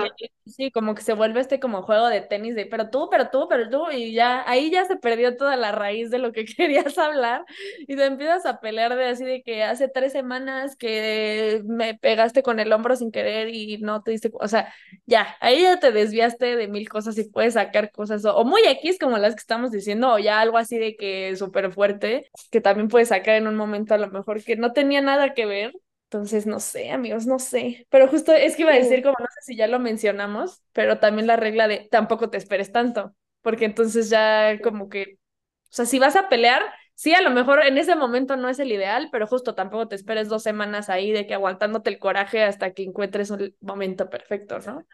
[0.44, 3.46] sí, como que se vuelve este como juego de tenis de, pero tú, pero tú,
[3.48, 6.96] pero tú, y ya, ahí ya se perdió toda la raíz de lo que querías
[6.98, 7.44] hablar
[7.88, 12.42] y te empiezas a pelear de así de que hace tres semanas que me pegaste
[12.42, 14.72] con el hombro sin querer y no te diste, o sea,
[15.06, 18.62] ya, ahí ya te desviaste de mil cosas y puedes sacar cosas, o, o muy
[18.66, 22.60] X como las que estamos diciendo, o ya algo así de que súper fuerte, que
[22.60, 25.46] también puedes sacar en un momento a lo mejor que no no tenía nada que
[25.46, 25.72] ver.
[26.04, 27.86] Entonces, no sé, amigos, no sé.
[27.90, 30.98] Pero justo es que iba a decir, como no sé si ya lo mencionamos, pero
[31.00, 35.18] también la regla de tampoco te esperes tanto, porque entonces ya como que,
[35.64, 36.62] o sea, si vas a pelear,
[36.94, 39.96] sí, a lo mejor en ese momento no es el ideal, pero justo tampoco te
[39.96, 44.58] esperes dos semanas ahí de que aguantándote el coraje hasta que encuentres un momento perfecto,
[44.60, 44.86] ¿no?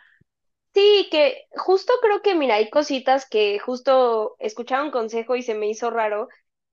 [0.74, 5.54] Sí, que justo creo que, mira, hay cositas que justo escuchaba un consejo y se
[5.54, 6.28] me hizo raro,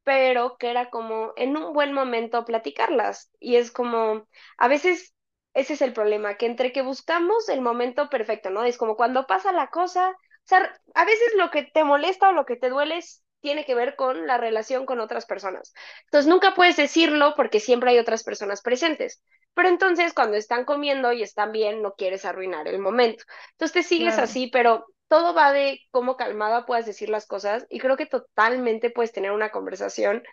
[0.09, 3.29] pero que era como en un buen momento platicarlas.
[3.39, 5.13] Y es como, a veces
[5.53, 8.63] ese es el problema, que entre que buscamos el momento perfecto, ¿no?
[8.63, 12.31] Es como cuando pasa la cosa, o sea, a veces lo que te molesta o
[12.31, 12.99] lo que te duele
[13.39, 15.75] tiene que ver con la relación con otras personas.
[16.05, 19.21] Entonces nunca puedes decirlo porque siempre hay otras personas presentes.
[19.53, 23.25] Pero entonces cuando están comiendo y están bien, no quieres arruinar el momento.
[23.51, 27.79] Entonces te sigues así, pero todo va de cómo calmada puedas decir las cosas y
[27.79, 30.23] creo que totalmente puedes tener una conversación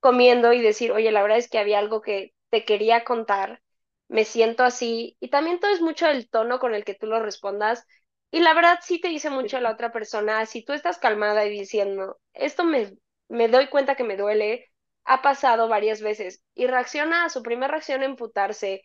[0.00, 3.62] comiendo y decir, oye, la verdad es que había algo que te quería contar,
[4.08, 7.20] me siento así y también todo es mucho el tono con el que tú lo
[7.20, 7.86] respondas
[8.30, 11.44] y la verdad sí te dice mucho a la otra persona, si tú estás calmada
[11.46, 12.96] y diciendo, esto me,
[13.28, 14.70] me doy cuenta que me duele,
[15.04, 18.82] ha pasado varias veces y reacciona a su primera reacción en putarse,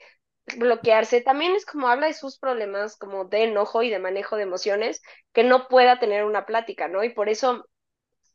[0.55, 4.43] bloquearse, también es como habla de sus problemas, como de enojo y de manejo de
[4.43, 5.01] emociones,
[5.33, 7.03] que no pueda tener una plática, ¿no?
[7.03, 7.65] Y por eso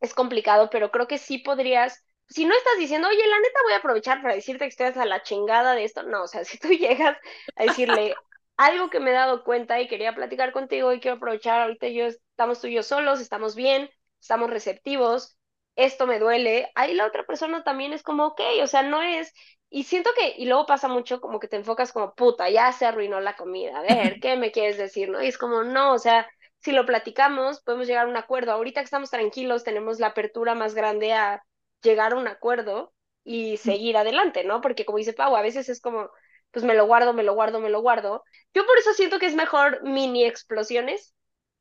[0.01, 3.73] es complicado, pero creo que sí podrías, si no estás diciendo, oye, la neta voy
[3.75, 6.59] a aprovechar para decirte que estás a la chingada de esto, no, o sea, si
[6.59, 7.17] tú llegas
[7.57, 8.15] a decirle
[8.57, 12.07] algo que me he dado cuenta y quería platicar contigo y quiero aprovechar, ahorita yo
[12.07, 15.37] estamos tú y yo solos, estamos bien, estamos receptivos,
[15.77, 19.33] esto me duele, ahí la otra persona también es como, ok, o sea, no es,
[19.75, 22.85] y siento que, y luego pasa mucho como que te enfocas como, puta, ya se
[22.85, 25.09] arruinó la comida, a ver, ¿qué me quieres decir?
[25.09, 25.23] ¿No?
[25.23, 28.53] Y es como, no, o sea, si lo platicamos, podemos llegar a un acuerdo.
[28.53, 31.43] Ahorita que estamos tranquilos, tenemos la apertura más grande a
[31.83, 32.93] llegar a un acuerdo
[33.25, 34.61] y seguir adelante, ¿no?
[34.61, 36.11] Porque como dice Pau, a veces es como,
[36.51, 38.25] pues me lo guardo, me lo guardo, me lo guardo.
[38.53, 41.15] Yo por eso siento que es mejor mini explosiones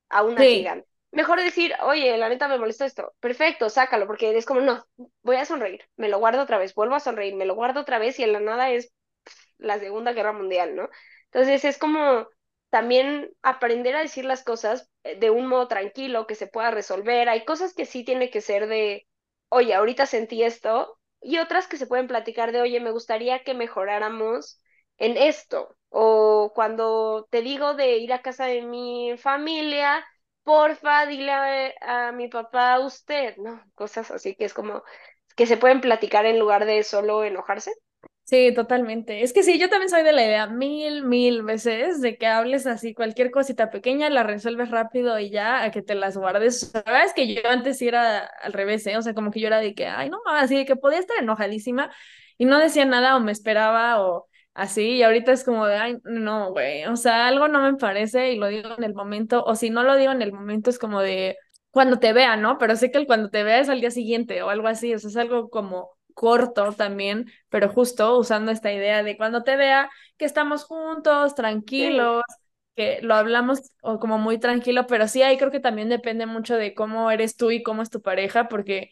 [0.10, 3.13] a una gigante mejor decir, oye, la neta me molesta esto.
[3.19, 4.86] Perfecto, sácalo, porque es como, no,
[5.24, 8.00] voy a sonreír, me lo guardo otra vez, vuelvo a sonreír, me lo guardo otra
[8.00, 8.93] vez y en la nada es
[9.58, 10.89] la Segunda Guerra Mundial, ¿no?
[11.26, 12.28] Entonces es como
[12.69, 17.30] también aprender a decir las cosas eh, de un modo tranquilo, que se pueda resolver.
[17.30, 19.08] Hay cosas que sí tiene que ser de,
[19.50, 23.54] oye, ahorita sentí esto, y otras que se pueden platicar de, oye, me gustaría que
[23.54, 24.60] mejoráramos
[24.97, 25.76] en esto.
[25.89, 30.06] O cuando te digo de ir a casa de mi familia,
[30.43, 31.32] porfa, dile
[31.82, 33.63] a, mi papá usted, ¿no?
[33.75, 34.84] Cosas así que es como
[35.36, 37.71] que se pueden platicar en lugar de solo enojarse.
[38.23, 39.23] Sí, totalmente.
[39.23, 42.65] Es que sí, yo también soy de la idea mil, mil veces de que hables
[42.65, 46.71] así, cualquier cosita pequeña la resuelves rápido y ya, a que te las guardes.
[46.73, 48.97] La verdad es que yo antes era al revés, ¿eh?
[48.97, 51.17] O sea, como que yo era de que, ay, no, así de que podía estar
[51.17, 51.91] enojadísima
[52.38, 55.97] y no decía nada o me esperaba o así, y ahorita es como de, ay,
[56.03, 59.55] no, güey, o sea, algo no me parece y lo digo en el momento, o
[59.55, 61.37] si no lo digo en el momento es como de
[61.71, 62.57] cuando te vea, ¿no?
[62.57, 64.99] Pero sé que el cuando te vea es al día siguiente o algo así, o
[64.99, 69.89] sea, es algo como corto también, pero justo usando esta idea de cuando te vea
[70.17, 72.23] que estamos juntos, tranquilos,
[72.75, 76.55] que lo hablamos o como muy tranquilo, pero sí ahí creo que también depende mucho
[76.55, 78.91] de cómo eres tú y cómo es tu pareja, porque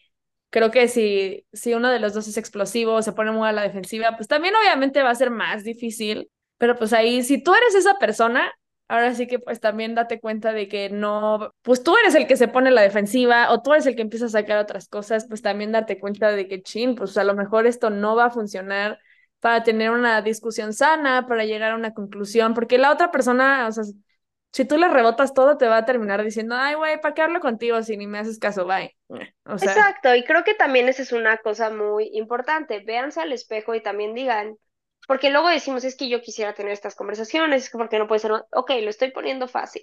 [0.50, 3.62] creo que si, si uno de los dos es explosivo, se pone muy a la
[3.62, 7.74] defensiva, pues también obviamente va a ser más difícil, pero pues ahí si tú eres
[7.74, 8.52] esa persona,
[8.88, 12.36] ahora sí que pues también date cuenta de que no, pues tú eres el que
[12.36, 15.42] se pone la defensiva o tú eres el que empieza a sacar otras cosas, pues
[15.42, 18.98] también date cuenta de que, chin, pues a lo mejor esto no va a funcionar
[19.38, 23.72] para tener una discusión sana, para llegar a una conclusión, porque la otra persona, o
[23.72, 23.84] sea,
[24.52, 27.40] si tú le rebotas todo, te va a terminar diciendo, ay, güey, ¿para qué hablo
[27.40, 28.66] contigo si ni me haces caso?
[28.66, 28.96] Bye.
[29.46, 32.80] Exacto, y creo que también esa es una cosa muy importante.
[32.80, 34.56] Véanse al espejo y también digan,
[35.06, 38.20] porque luego decimos, es que yo quisiera tener estas conversaciones, es que porque no puede
[38.20, 39.82] ser, ok, lo estoy poniendo fácil.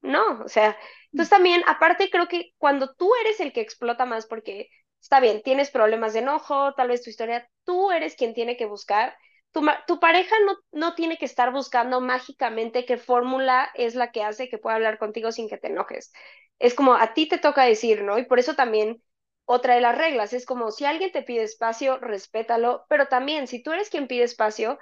[0.00, 0.76] No, o sea,
[1.12, 4.68] entonces también, aparte creo que cuando tú eres el que explota más, porque
[5.00, 8.66] está bien, tienes problemas de enojo, tal vez tu historia, tú eres quien tiene que
[8.66, 9.16] buscar.
[9.52, 14.22] Tu, tu pareja no, no tiene que estar buscando mágicamente qué fórmula es la que
[14.22, 16.12] hace que pueda hablar contigo sin que te enojes.
[16.58, 18.18] Es como a ti te toca decir, ¿no?
[18.18, 19.02] Y por eso también
[19.46, 23.62] otra de las reglas es como si alguien te pide espacio, respétalo, pero también si
[23.62, 24.78] tú eres quien pide espacio,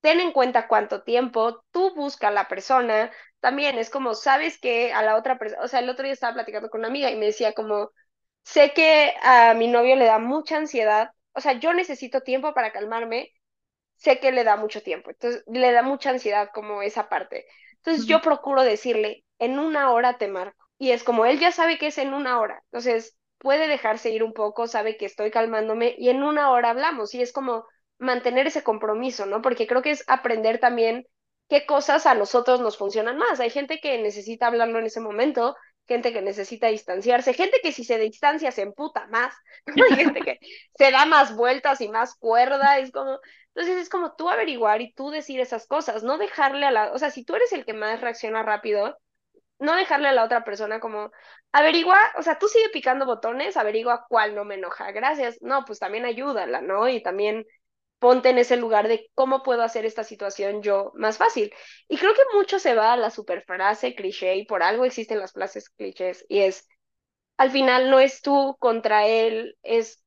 [0.00, 3.10] ten en cuenta cuánto tiempo, tú busca a la persona,
[3.40, 6.34] también es como, sabes que a la otra persona, o sea, el otro día estaba
[6.34, 7.90] platicando con una amiga y me decía como,
[8.44, 12.72] sé que a mi novio le da mucha ansiedad, o sea, yo necesito tiempo para
[12.72, 13.30] calmarme,
[14.02, 17.46] sé que le da mucho tiempo, entonces le da mucha ansiedad como esa parte.
[17.76, 20.56] Entonces yo procuro decirle, en una hora te marco.
[20.78, 22.60] Y es como, él ya sabe que es en una hora.
[22.64, 27.14] Entonces, puede dejarse ir un poco, sabe que estoy calmándome y en una hora hablamos
[27.14, 27.64] y es como
[27.98, 29.42] mantener ese compromiso, ¿no?
[29.42, 31.06] Porque creo que es aprender también
[31.48, 33.40] qué cosas a nosotros nos funcionan más.
[33.40, 37.84] Hay gente que necesita hablarlo en ese momento, gente que necesita distanciarse, gente que si
[37.84, 39.34] se distancia se emputa más,
[39.90, 40.38] hay gente que
[40.76, 43.18] se da más vueltas y más cuerda, es como,
[43.54, 46.98] entonces es como tú averiguar y tú decir esas cosas, no dejarle a la, o
[46.98, 48.98] sea, si tú eres el que más reacciona rápido,
[49.58, 51.10] no dejarle a la otra persona como,
[51.52, 55.78] averigua, o sea, tú sigue picando botones, averigua cuál no me enoja, gracias, no, pues
[55.78, 56.88] también ayúdala, ¿no?
[56.88, 57.46] Y también
[57.98, 61.52] ponte en ese lugar de cómo puedo hacer esta situación yo más fácil.
[61.88, 65.32] Y creo que mucho se va a la superfrase cliché y por algo existen las
[65.32, 66.68] frases clichés y es,
[67.36, 70.04] al final no es tú contra él, es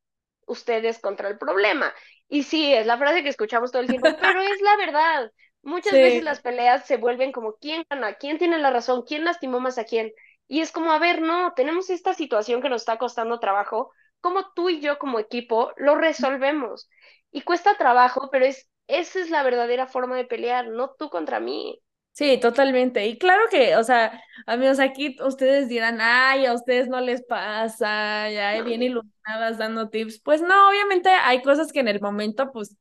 [0.48, 1.94] ustedes contra el problema.
[2.28, 5.32] Y sí, es la frase que escuchamos todo el tiempo, pero es la verdad.
[5.62, 9.60] Muchas veces las peleas se vuelven como quién gana, quién tiene la razón, quién lastimó
[9.60, 10.12] más a quién.
[10.48, 14.52] Y es como, a ver, no, tenemos esta situación que nos está costando trabajo, como
[14.54, 16.90] tú y yo como equipo lo resolvemos.
[17.32, 21.40] Y cuesta trabajo, pero es, esa es la verdadera forma de pelear, no tú contra
[21.40, 21.82] mí.
[22.16, 23.06] Sí, totalmente.
[23.08, 28.30] Y claro que, o sea, amigos, aquí ustedes dirán, ay, a ustedes no les pasa,
[28.32, 30.22] ya bien iluminadas dando tips.
[30.22, 32.76] Pues no, obviamente hay cosas que en el momento, pues, o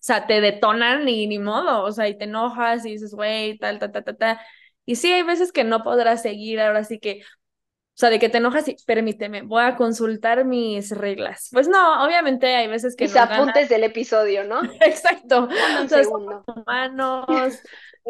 [0.00, 3.78] sea, te detonan y ni modo, o sea, y te enojas y dices, güey, tal,
[3.78, 4.38] tal, tal, tal, tal.
[4.84, 8.28] Y sí, hay veces que no podrás seguir, ahora sí que, o sea, de que
[8.28, 11.48] te enojas y permíteme, voy a consultar mis reglas.
[11.52, 13.04] Pues no, obviamente hay veces que...
[13.04, 14.60] Mis apuntes del episodio, ¿no?
[14.82, 15.48] Exacto.
[15.80, 16.44] Un segundo.
[16.46, 17.62] humanos.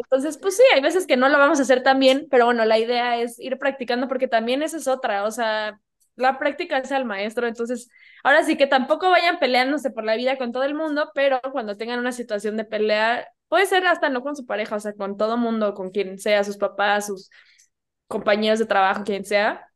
[0.03, 2.63] Entonces, pues sí, hay veces que no lo vamos a hacer tan bien, pero bueno,
[2.65, 5.79] la idea es ir practicando porque también esa es otra, o sea,
[6.15, 7.89] la práctica es al maestro, entonces
[8.23, 11.75] ahora sí que tampoco vayan peleándose por la vida con todo el mundo, pero cuando
[11.77, 15.17] tengan una situación de pelea, puede ser hasta no con su pareja, o sea, con
[15.17, 17.29] todo mundo, con quien sea, sus papás, sus
[18.07, 19.67] compañeros de trabajo, quien sea,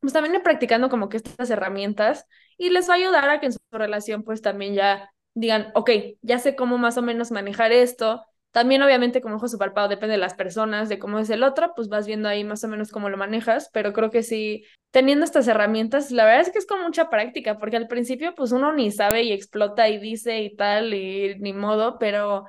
[0.00, 2.26] pues también ir practicando como que estas herramientas
[2.58, 5.90] y les va a ayudar a que en su relación pues también ya digan, ok,
[6.22, 8.24] ya sé cómo más o menos manejar esto,
[8.56, 11.90] también, obviamente, como ojo superpado depende de las personas, de cómo es el otro, pues
[11.90, 15.46] vas viendo ahí más o menos cómo lo manejas, pero creo que sí, teniendo estas
[15.46, 18.90] herramientas, la verdad es que es con mucha práctica, porque al principio, pues uno ni
[18.90, 22.46] sabe y explota y dice y tal, y ni modo, pero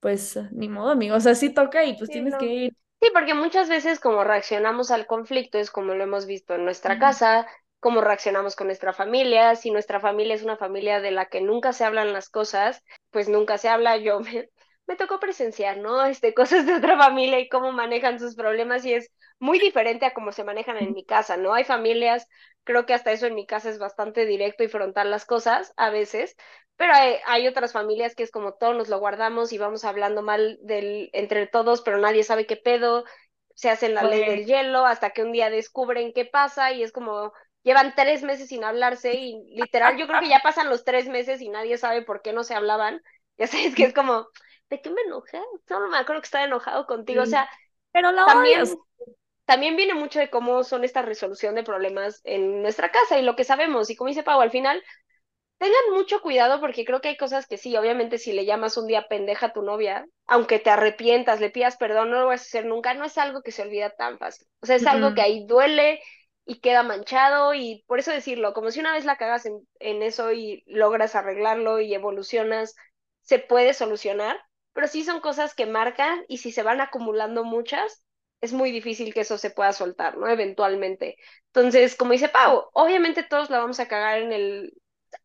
[0.00, 2.76] pues ni modo, amigo, o sea, sí toca y pues tienes que ir.
[3.02, 6.98] Sí, porque muchas veces como reaccionamos al conflicto es como lo hemos visto en nuestra
[6.98, 7.46] casa,
[7.80, 11.74] cómo reaccionamos con nuestra familia, si nuestra familia es una familia de la que nunca
[11.74, 14.48] se hablan las cosas, pues nunca se habla, yo me
[14.86, 16.04] me tocó presenciar, ¿no?
[16.04, 20.14] Este, cosas de otra familia y cómo manejan sus problemas y es muy diferente a
[20.14, 21.54] cómo se manejan en mi casa, ¿no?
[21.54, 22.28] Hay familias,
[22.64, 25.90] creo que hasta eso en mi casa es bastante directo y frontal las cosas a
[25.90, 26.36] veces,
[26.76, 30.22] pero hay, hay otras familias que es como todos nos lo guardamos y vamos hablando
[30.22, 33.04] mal del, entre todos, pero nadie sabe qué pedo,
[33.54, 36.92] se hacen la ley del hielo hasta que un día descubren qué pasa y es
[36.92, 41.08] como llevan tres meses sin hablarse y literal yo creo que ya pasan los tres
[41.08, 43.02] meses y nadie sabe por qué no se hablaban.
[43.36, 44.28] Ya sabes que es como,
[44.70, 45.40] ¿de qué me enojé?
[45.68, 47.22] Solo me acuerdo que estaba enojado contigo.
[47.22, 47.48] O sea,
[47.92, 48.78] pero la también,
[49.44, 53.36] también viene mucho de cómo son esta resolución de problemas en nuestra casa y lo
[53.36, 53.90] que sabemos.
[53.90, 54.82] Y como dice Pau, al final,
[55.58, 58.86] tengan mucho cuidado porque creo que hay cosas que sí, obviamente si le llamas un
[58.86, 62.44] día pendeja a tu novia, aunque te arrepientas, le pidas perdón, no lo vas a
[62.44, 64.46] hacer nunca, no es algo que se olvida tan fácil.
[64.60, 66.00] O sea, es algo que ahí duele
[66.44, 70.02] y queda manchado y por eso decirlo, como si una vez la cagas en, en
[70.02, 72.74] eso y logras arreglarlo y evolucionas,
[73.22, 74.38] se puede solucionar,
[74.74, 78.04] pero sí son cosas que marcan y si se van acumulando muchas,
[78.42, 80.28] es muy difícil que eso se pueda soltar, ¿no?
[80.28, 81.16] Eventualmente.
[81.46, 84.74] Entonces, como dice Pau, obviamente todos la vamos a cagar en el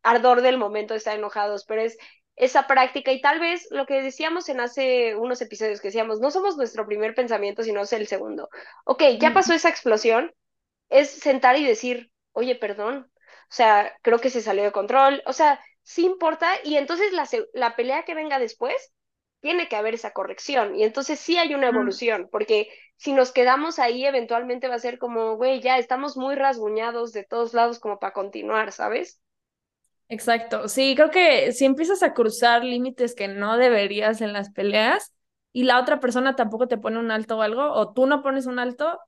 [0.02, 1.98] ardor del momento de estar enojados, pero es
[2.36, 6.30] esa práctica y tal vez lo que decíamos en hace unos episodios que decíamos, no
[6.30, 8.48] somos nuestro primer pensamiento, sino es el segundo.
[8.84, 10.32] Ok, ya pasó esa explosión,
[10.88, 15.32] es sentar y decir, oye, perdón, o sea, creo que se salió de control, o
[15.32, 18.92] sea, sí importa y entonces la, la pelea que venga después,
[19.40, 20.74] tiene que haber esa corrección.
[20.76, 24.98] Y entonces sí hay una evolución, porque si nos quedamos ahí, eventualmente va a ser
[24.98, 29.20] como, güey, ya estamos muy rasguñados de todos lados como para continuar, ¿sabes?
[30.08, 35.14] Exacto, sí, creo que si empiezas a cruzar límites que no deberías en las peleas
[35.52, 38.46] y la otra persona tampoco te pone un alto o algo, o tú no pones
[38.46, 38.98] un alto,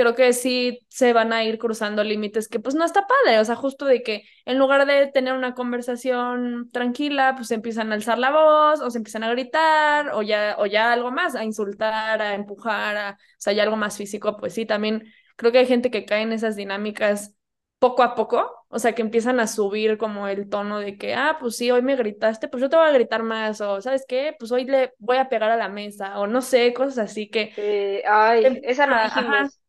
[0.00, 3.44] creo que sí se van a ir cruzando límites que pues no está padre, o
[3.44, 8.18] sea, justo de que en lugar de tener una conversación tranquila, pues empiezan a alzar
[8.18, 12.22] la voz o se empiezan a gritar o ya, o ya algo más, a insultar,
[12.22, 15.04] a empujar, a, o sea, ya algo más físico, pues sí, también
[15.36, 17.34] creo que hay gente que cae en esas dinámicas
[17.78, 21.36] poco a poco, o sea, que empiezan a subir como el tono de que, ah,
[21.40, 24.34] pues sí, hoy me gritaste, pues yo te voy a gritar más, o ¿sabes qué?
[24.38, 28.02] Pues hoy le voy a pegar a la mesa, o no sé, cosas así que...
[28.08, 29.59] ay, esa no dijimos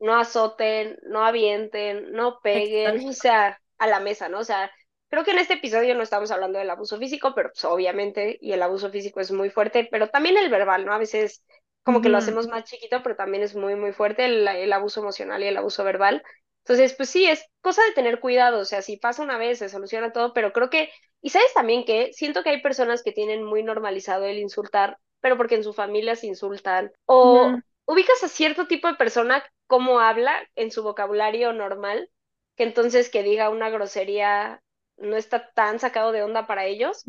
[0.00, 4.40] no azoten, no avienten, no peguen, o sea, a la mesa, ¿no?
[4.40, 4.70] O sea,
[5.08, 8.52] creo que en este episodio no estamos hablando del abuso físico, pero pues, obviamente, y
[8.52, 10.92] el abuso físico es muy fuerte, pero también el verbal, ¿no?
[10.92, 11.44] A veces
[11.82, 15.00] como que lo hacemos más chiquito, pero también es muy, muy fuerte el, el abuso
[15.00, 16.22] emocional y el abuso verbal.
[16.64, 19.70] Entonces, pues sí, es cosa de tener cuidado, o sea, si pasa una vez, se
[19.70, 20.90] soluciona todo, pero creo que,
[21.22, 25.36] y sabes también que siento que hay personas que tienen muy normalizado el insultar, pero
[25.38, 27.56] porque en su familia se insultan, o
[27.86, 32.10] ubicas a cierto tipo de persona cómo habla en su vocabulario normal,
[32.56, 34.62] que entonces que diga una grosería
[34.98, 37.08] no está tan sacado de onda para ellos,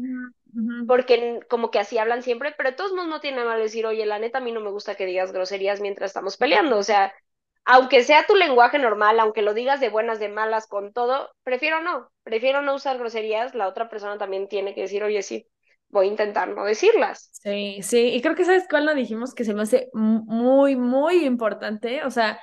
[0.86, 4.06] porque como que así hablan siempre, pero de todos modos no tiene mal decir, oye,
[4.06, 7.14] la neta a mí no me gusta que digas groserías mientras estamos peleando, o sea,
[7.66, 11.82] aunque sea tu lenguaje normal, aunque lo digas de buenas, de malas, con todo, prefiero
[11.82, 15.48] no, prefiero no usar groserías, la otra persona también tiene que decir, oye, sí,
[15.90, 17.30] voy a intentar no decirlas.
[17.34, 21.26] Sí, sí, y creo que sabes cuál nos dijimos que se me hace muy, muy
[21.26, 22.40] importante, o sea,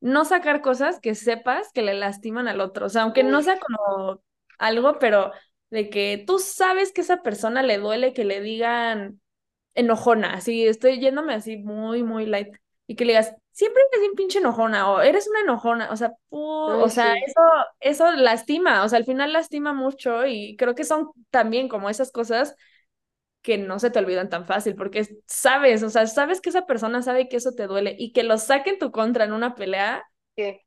[0.00, 3.58] no sacar cosas que sepas que le lastiman al otro, o sea, aunque no sea
[3.58, 4.20] como
[4.58, 5.32] algo, pero
[5.70, 9.20] de que tú sabes que a esa persona le duele que le digan
[9.74, 12.54] enojona, así estoy yéndome así muy, muy light,
[12.86, 16.12] y que le digas, siempre eres un pinche enojona, o eres una enojona, o sea,
[16.28, 17.40] o sea, eso,
[17.80, 22.12] eso lastima, o sea, al final lastima mucho, y creo que son también como esas
[22.12, 22.54] cosas
[23.46, 27.00] que no se te olvidan tan fácil, porque sabes, o sea, sabes que esa persona
[27.00, 30.02] sabe que eso te duele y que lo saque en tu contra en una pelea.
[30.36, 30.60] Sí.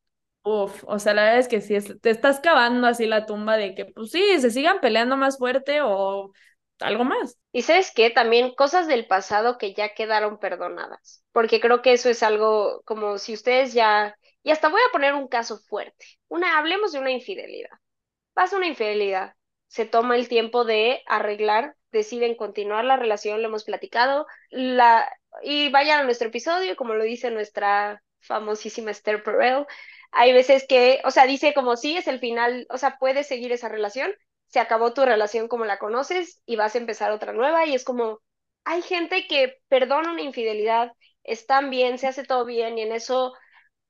[0.44, 3.76] Uf, o sea, la verdad es que sí, te estás cavando así la tumba de
[3.76, 6.32] que, pues sí, se sigan peleando más fuerte o
[6.80, 7.38] algo más.
[7.52, 12.10] Y sabes qué, también cosas del pasado que ya quedaron perdonadas, porque creo que eso
[12.10, 16.58] es algo como si ustedes ya, y hasta voy a poner un caso fuerte, una,
[16.58, 17.72] hablemos de una infidelidad.
[18.34, 19.34] Pasa una infidelidad,
[19.70, 25.10] se toma el tiempo de arreglar deciden continuar la relación, lo hemos platicado, la,
[25.42, 29.66] y vayan a nuestro episodio, como lo dice nuestra famosísima Esther Perel,
[30.12, 33.52] hay veces que, o sea, dice como sí, es el final, o sea, puedes seguir
[33.52, 34.12] esa relación,
[34.48, 37.84] se acabó tu relación como la conoces y vas a empezar otra nueva y es
[37.84, 38.22] como,
[38.66, 40.92] hay gente que perdona una infidelidad,
[41.24, 43.34] están bien, se hace todo bien y en eso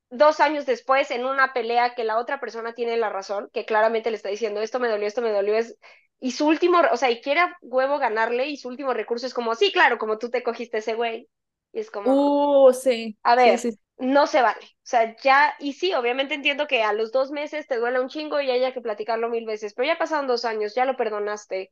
[0.10, 4.10] dos años después, en una pelea que la otra persona tiene la razón, que claramente
[4.12, 5.78] le está diciendo, esto me dolió, esto me dolió, es,
[6.20, 9.55] y su último, o sea, y quiere huevo ganarle y su último recurso es como,
[9.55, 11.30] sí, claro, como tú te cogiste ese güey.
[11.72, 13.18] Y es como, uh, sí.
[13.24, 14.60] A ver, no se vale.
[14.66, 18.10] O sea, ya, y sí, obviamente entiendo que a los dos meses te duele un
[18.10, 21.72] chingo y haya que platicarlo mil veces, pero ya pasaron dos años, ya lo perdonaste.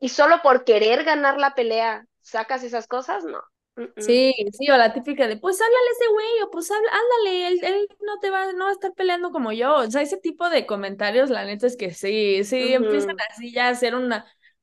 [0.00, 3.40] Y solo por querer ganar la pelea, sacas esas cosas, no.
[3.96, 7.48] Sí, sí, o la típica de, pues háblale a ese güey, o pues habla, ándale,
[7.48, 9.76] él, él, no te va, no va a estar peleando como yo.
[9.76, 13.68] O sea, ese tipo de comentarios, la neta es que sí, sí, empiezan así ya
[13.68, 14.12] a ser un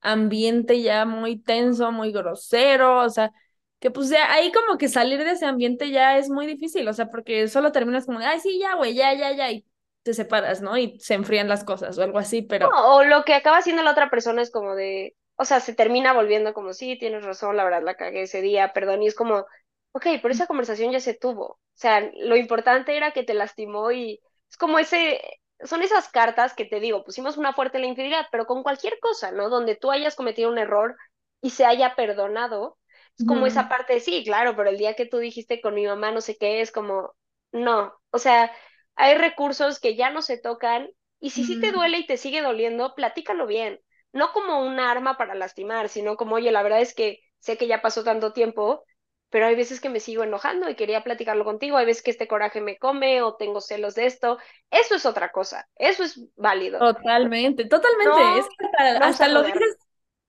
[0.01, 3.32] ambiente ya muy tenso, muy grosero, o sea,
[3.80, 6.93] que pues ya ahí como que salir de ese ambiente ya es muy difícil, o
[6.93, 9.65] sea, porque solo terminas como ay, sí, ya, güey, ya, ya, ya, y
[10.03, 10.78] te separas, ¿no?
[10.78, 12.70] Y se enfrían las cosas o algo así, pero...
[12.70, 16.14] o lo que acaba haciendo la otra persona es como de, o sea, se termina
[16.14, 19.46] volviendo como, sí, tienes razón, la verdad la cagué ese día, perdón, y es como,
[19.94, 21.46] ok, pero esa conversación ya se tuvo.
[21.46, 25.22] O sea, lo importante era que te lastimó y es como ese,
[25.64, 29.00] son esas cartas que te digo, pusimos una fuerte en la infidelidad, pero con cualquier
[29.00, 29.50] cosa, ¿no?
[29.50, 30.96] Donde tú hayas cometido un error
[31.42, 32.78] y se haya perdonado,
[33.18, 35.86] es como esa parte de, sí, claro, pero el día que tú dijiste con mi
[35.86, 37.14] mamá no sé qué, es como,
[37.52, 38.52] no, o sea,
[38.96, 42.42] hay recursos que ya no se tocan y si sí te duele y te sigue
[42.42, 43.80] doliendo, platícalo bien
[44.14, 47.68] no como un arma para lastimar, sino como, oye, la verdad es que sé que
[47.68, 48.84] ya pasó tanto tiempo,
[49.30, 52.28] pero hay veces que me sigo enojando y quería platicarlo contigo, hay veces que este
[52.28, 54.38] coraje me come o tengo celos de esto,
[54.72, 56.80] eso es otra cosa, eso es válido.
[56.80, 59.78] Totalmente, totalmente, es que hasta, lo dices,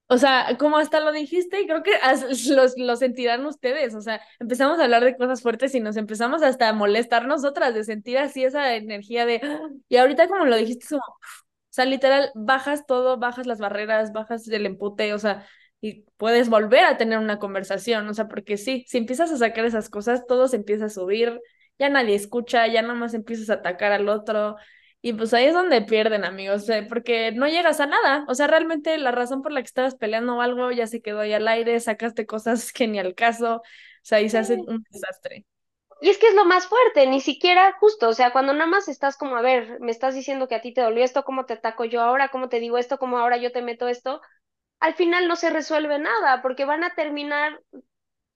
[0.09, 1.93] o sea, como hasta lo dijiste, y creo que
[2.49, 6.43] los, lo sentirán ustedes, o sea, empezamos a hablar de cosas fuertes y nos empezamos
[6.43, 9.69] hasta a molestar nosotras, de sentir así esa energía de, ¡ah!
[9.89, 11.03] y ahorita como lo dijiste, como,
[11.71, 15.47] sea, literal, bajas todo, bajas las barreras, bajas el empute, o sea,
[15.81, 19.65] y puedes volver a tener una conversación, o sea, porque sí, si empiezas a sacar
[19.65, 21.41] esas cosas, todo se empieza a subir,
[21.79, 24.57] ya nadie escucha, ya nada más empiezas a atacar al otro,
[25.01, 28.99] y pues ahí es donde pierden, amigos, porque no llegas a nada, o sea, realmente
[28.99, 31.79] la razón por la que estabas peleando o algo ya se quedó ahí al aire,
[31.81, 33.63] sacaste cosas que ni al caso, o
[34.03, 35.47] sea, ahí se hace un desastre.
[36.01, 38.89] Y es que es lo más fuerte, ni siquiera justo, o sea, cuando nada más
[38.89, 41.55] estás como, a ver, me estás diciendo que a ti te dolió esto, ¿cómo te
[41.55, 42.29] ataco yo ahora?
[42.29, 42.99] ¿Cómo te digo esto?
[42.99, 44.21] ¿Cómo ahora yo te meto esto?
[44.81, 47.61] Al final no se resuelve nada, porque van a terminar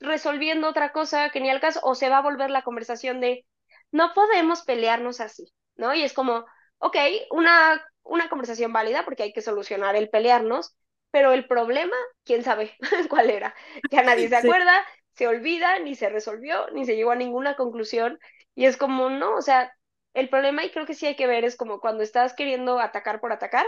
[0.00, 3.46] resolviendo otra cosa que ni al caso, o se va a volver la conversación de,
[3.92, 5.94] no podemos pelearnos así, ¿no?
[5.94, 6.44] Y es como,
[6.78, 6.96] ok,
[7.30, 10.74] una, una conversación válida porque hay que solucionar el pelearnos,
[11.10, 12.76] pero el problema, quién sabe
[13.08, 13.54] cuál era.
[13.90, 14.84] Ya nadie se acuerda,
[15.14, 18.18] se olvida, ni se resolvió, ni se llegó a ninguna conclusión.
[18.54, 19.72] Y es como, no, o sea,
[20.14, 23.20] el problema, y creo que sí hay que ver, es como cuando estás queriendo atacar
[23.20, 23.66] por atacar,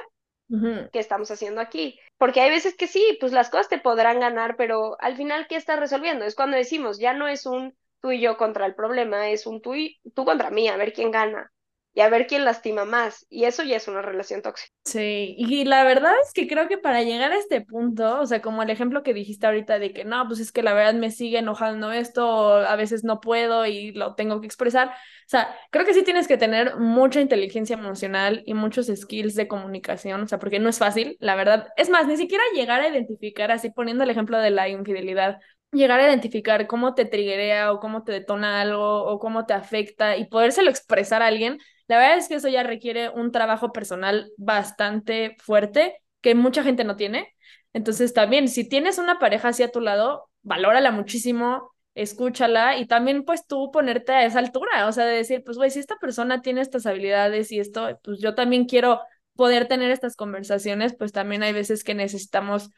[0.92, 1.98] ¿qué estamos haciendo aquí?
[2.18, 5.56] Porque hay veces que sí, pues las cosas te podrán ganar, pero al final, ¿qué
[5.56, 6.24] estás resolviendo?
[6.24, 9.62] Es cuando decimos, ya no es un tú y yo contra el problema, es un
[9.62, 11.53] tú y tú contra mí, a ver quién gana
[11.94, 13.24] y a ver quién lastima más.
[13.30, 14.72] Y eso ya es una relación tóxica.
[14.84, 18.42] Sí, y la verdad es que creo que para llegar a este punto, o sea,
[18.42, 21.10] como el ejemplo que dijiste ahorita de que no, pues es que la verdad me
[21.10, 24.88] sigue enojando esto, a veces no puedo y lo tengo que expresar.
[24.88, 29.48] O sea, creo que sí tienes que tener mucha inteligencia emocional y muchos skills de
[29.48, 31.68] comunicación, o sea, porque no es fácil, la verdad.
[31.76, 35.38] Es más, ni siquiera llegar a identificar, así poniendo el ejemplo de la infidelidad,
[35.72, 40.16] llegar a identificar cómo te triguea o cómo te detona algo o cómo te afecta
[40.16, 41.58] y podérselo expresar a alguien,
[41.88, 46.84] la verdad es que eso ya requiere un trabajo personal bastante fuerte que mucha gente
[46.84, 47.34] no tiene.
[47.72, 53.24] Entonces también, si tienes una pareja así a tu lado, valórala muchísimo, escúchala y también
[53.24, 56.42] pues tú ponerte a esa altura, o sea, de decir, pues güey, si esta persona
[56.42, 59.00] tiene estas habilidades y esto, pues yo también quiero
[59.36, 62.70] poder tener estas conversaciones, pues también hay veces que necesitamos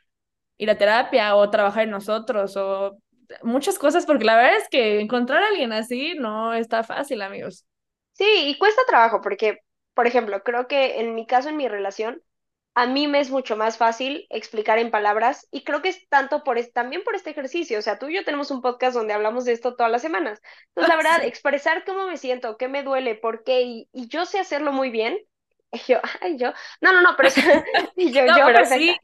[0.58, 2.98] ir a terapia o trabajar en nosotros o
[3.42, 7.66] muchas cosas, porque la verdad es que encontrar a alguien así no está fácil, amigos.
[8.16, 9.60] Sí, y cuesta trabajo porque,
[9.94, 12.22] por ejemplo, creo que en mi caso, en mi relación,
[12.74, 16.44] a mí me es mucho más fácil explicar en palabras y creo que es tanto
[16.44, 17.78] por también por este ejercicio.
[17.78, 20.42] O sea, tú y yo tenemos un podcast donde hablamos de esto todas las semanas.
[20.68, 24.38] Entonces, la verdad, expresar cómo me siento, qué me duele, por qué, y, yo sé
[24.38, 25.18] hacerlo muy bien.
[25.72, 27.28] Y yo, ay, yo, no, no, no, pero
[27.96, 28.96] y yo, yo, pero sí.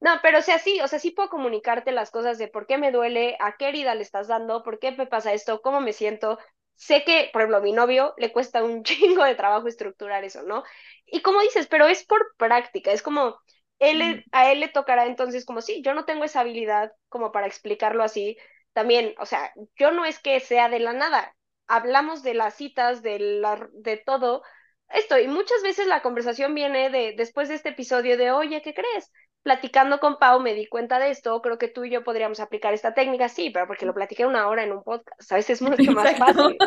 [0.00, 2.78] No, pero o sea, sí, o sea, sí puedo comunicarte las cosas de por qué
[2.78, 5.92] me duele, a qué herida le estás dando, por qué me pasa esto, cómo me
[5.92, 6.38] siento,
[6.76, 10.42] sé que, por ejemplo, a mi novio le cuesta un chingo de trabajo estructurar eso,
[10.42, 10.64] ¿no?
[11.06, 13.38] Y como dices, pero es por práctica, es como,
[13.78, 17.46] él, a él le tocará entonces como, sí, yo no tengo esa habilidad como para
[17.46, 18.36] explicarlo así,
[18.72, 21.34] también, o sea, yo no es que sea de la nada,
[21.66, 24.42] hablamos de las citas, de, la, de todo
[24.90, 28.74] esto, y muchas veces la conversación viene de, después de este episodio de, oye, ¿qué
[28.74, 29.10] crees?
[29.46, 32.74] Platicando con Pau me di cuenta de esto, creo que tú y yo podríamos aplicar
[32.74, 35.92] esta técnica, sí, pero porque lo platiqué una hora en un podcast, veces es mucho
[35.92, 36.58] más fácil.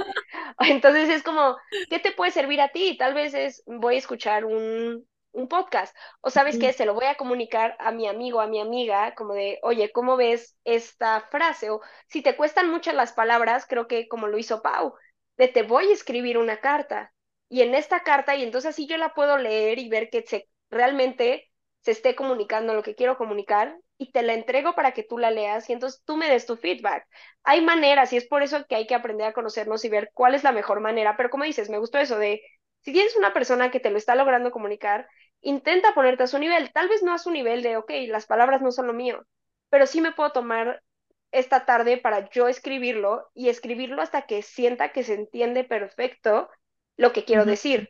[0.59, 1.57] Entonces es como,
[1.89, 2.95] ¿qué te puede servir a ti?
[2.97, 7.03] Tal vez es, voy a escuchar un, un podcast, o sabes qué, se lo voy
[7.07, 11.71] a comunicar a mi amigo, a mi amiga, como de, oye, ¿cómo ves esta frase?
[11.71, 14.93] O si te cuestan muchas las palabras, creo que como lo hizo Pau,
[15.36, 17.11] de te voy a escribir una carta.
[17.49, 20.47] Y en esta carta, y entonces así yo la puedo leer y ver que se,
[20.69, 21.48] realmente
[21.89, 25.31] se esté comunicando lo que quiero comunicar y te la entrego para que tú la
[25.31, 27.07] leas y entonces tú me des tu feedback.
[27.43, 30.35] Hay maneras y es por eso que hay que aprender a conocernos y ver cuál
[30.35, 31.17] es la mejor manera.
[31.17, 32.43] Pero como dices, me gustó eso de,
[32.81, 35.07] si tienes una persona que te lo está logrando comunicar,
[35.41, 36.71] intenta ponerte a su nivel.
[36.73, 39.25] Tal vez no a su nivel de, ok, las palabras no son lo mío,
[39.69, 40.83] pero sí me puedo tomar
[41.31, 46.51] esta tarde para yo escribirlo y escribirlo hasta que sienta que se entiende perfecto
[46.97, 47.89] lo que quiero decir.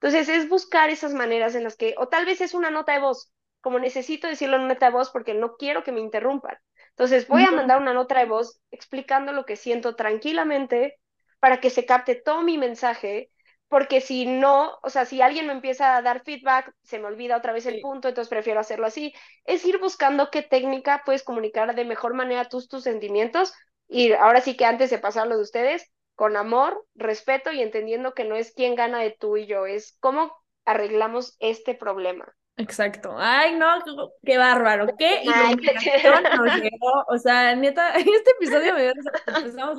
[0.00, 3.00] Entonces es buscar esas maneras en las que, o tal vez es una nota de
[3.00, 6.56] voz, como necesito decirlo en nota de voz porque no quiero que me interrumpan.
[6.90, 10.98] Entonces voy a mandar una nota de voz explicando lo que siento tranquilamente
[11.40, 13.30] para que se capte todo mi mensaje,
[13.68, 17.36] porque si no, o sea, si alguien me empieza a dar feedback, se me olvida
[17.36, 19.14] otra vez el punto, entonces prefiero hacerlo así.
[19.44, 23.52] Es ir buscando qué técnica puedes comunicar de mejor manera tus, tus sentimientos
[23.86, 28.12] y ahora sí que antes de pasar lo de ustedes, con amor, respeto y entendiendo
[28.14, 30.34] que no es quién gana de tú y yo, es cómo
[30.64, 32.34] arreglamos este problema.
[32.58, 33.14] Exacto.
[33.16, 33.78] Ay, no,
[34.24, 34.88] qué bárbaro.
[34.98, 37.04] Qué iluminación nos llegó.
[37.08, 39.78] O sea, neta, en este episodio me empezamos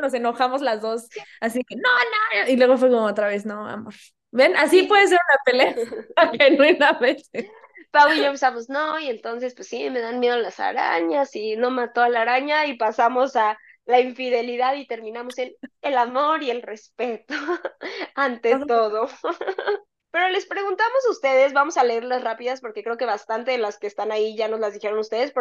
[0.00, 1.08] nos enojamos las dos.
[1.40, 2.50] Así que, no, no.
[2.50, 3.94] Y luego fue como otra vez, no, amor.
[4.30, 4.56] ¿Ven?
[4.56, 5.74] Así puede ser una pelea
[6.38, 7.50] genuinamente.
[7.90, 11.56] Pau y yo empezamos, no, y entonces, pues sí, me dan miedo las arañas y
[11.56, 15.52] no mató a la araña y pasamos a la infidelidad y terminamos en
[15.82, 17.34] el amor y el respeto
[18.14, 19.08] ante todo.
[20.12, 23.78] Pero les preguntamos a ustedes, vamos a leerlas rápidas porque creo que bastante de las
[23.78, 25.32] que están ahí ya nos las dijeron ustedes,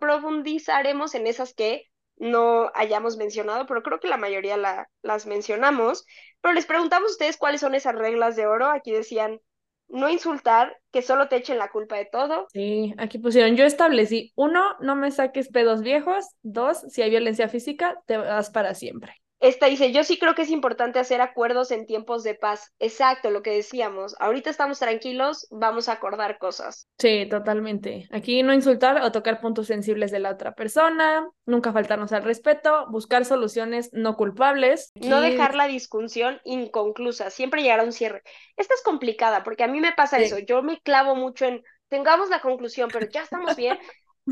[0.00, 1.84] profundizaremos en esas que
[2.16, 6.06] no hayamos mencionado, pero creo que la mayoría la, las mencionamos.
[6.40, 8.70] Pero les preguntamos a ustedes cuáles son esas reglas de oro.
[8.70, 9.40] Aquí decían,
[9.88, 12.46] no insultar, que solo te echen la culpa de todo.
[12.52, 17.48] Sí, aquí pusieron, yo establecí, uno, no me saques pedos viejos, dos, si hay violencia
[17.48, 19.14] física, te vas para siempre.
[19.40, 22.72] Esta dice, yo sí creo que es importante hacer acuerdos en tiempos de paz.
[22.80, 24.16] Exacto, lo que decíamos.
[24.18, 26.88] Ahorita estamos tranquilos, vamos a acordar cosas.
[26.98, 28.08] Sí, totalmente.
[28.10, 32.86] Aquí no insultar o tocar puntos sensibles de la otra persona, nunca faltarnos al respeto,
[32.90, 34.90] buscar soluciones no culpables.
[34.96, 38.22] No dejar la discusión inconclusa, siempre llegar a un cierre.
[38.56, 40.38] Esta es complicada porque a mí me pasa eso.
[40.40, 43.78] Yo me clavo mucho en, tengamos la conclusión, pero ya estamos bien.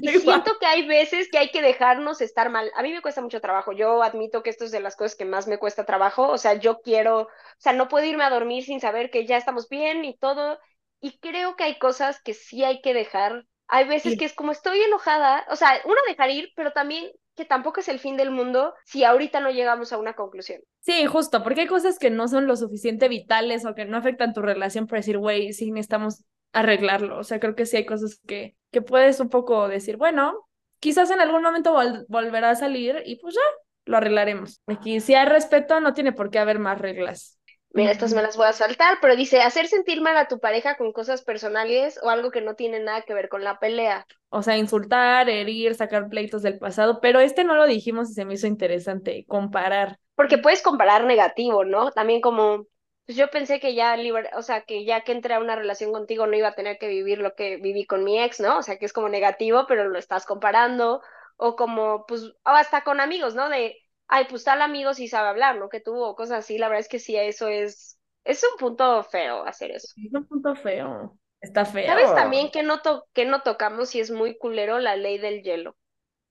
[0.00, 2.70] Y siento que hay veces que hay que dejarnos estar mal.
[2.76, 3.72] A mí me cuesta mucho trabajo.
[3.72, 6.28] Yo admito que esto es de las cosas que más me cuesta trabajo.
[6.28, 7.28] O sea, yo quiero, o
[7.58, 10.58] sea, no puedo irme a dormir sin saber que ya estamos bien y todo.
[11.00, 13.44] Y creo que hay cosas que sí hay que dejar.
[13.68, 17.44] Hay veces que es como estoy enojada, o sea, uno dejar ir, pero también que
[17.44, 20.62] tampoco es el fin del mundo si ahorita no llegamos a una conclusión.
[20.80, 24.32] Sí, justo, porque hay cosas que no son lo suficiente vitales o que no afectan
[24.32, 26.24] tu relación para decir, güey, sí necesitamos
[26.56, 27.18] arreglarlo.
[27.18, 30.48] O sea, creo que sí hay cosas que, que puedes un poco decir, bueno,
[30.80, 31.76] quizás en algún momento
[32.08, 33.40] volverá a salir y pues ya
[33.84, 34.62] lo arreglaremos.
[34.66, 37.38] Aquí si hay respeto, no tiene por qué haber más reglas.
[37.70, 40.78] Mira, estas me las voy a saltar, pero dice, hacer sentir mal a tu pareja
[40.78, 44.06] con cosas personales o algo que no tiene nada que ver con la pelea.
[44.30, 48.24] O sea, insultar, herir, sacar pleitos del pasado, pero este no lo dijimos y se
[48.24, 49.98] me hizo interesante, comparar.
[50.14, 51.90] Porque puedes comparar negativo, ¿no?
[51.90, 52.66] También como,
[53.06, 55.92] pues yo pensé que ya libre, o sea, que ya que entré a una relación
[55.92, 58.58] contigo no iba a tener que vivir lo que viví con mi ex, ¿no?
[58.58, 61.00] O sea, que es como negativo, pero lo estás comparando,
[61.36, 63.48] o como, pues, o hasta con amigos, ¿no?
[63.48, 63.76] De,
[64.08, 65.68] ay, pues tal amigo sí sabe hablar, ¿no?
[65.68, 69.44] Que tuvo cosas así, la verdad es que sí, eso es, es un punto feo
[69.44, 69.88] hacer eso.
[69.96, 71.86] Es un punto feo, está feo.
[71.86, 72.80] ¿Sabes también que no,
[73.12, 75.76] que no tocamos y es muy culero la ley del hielo?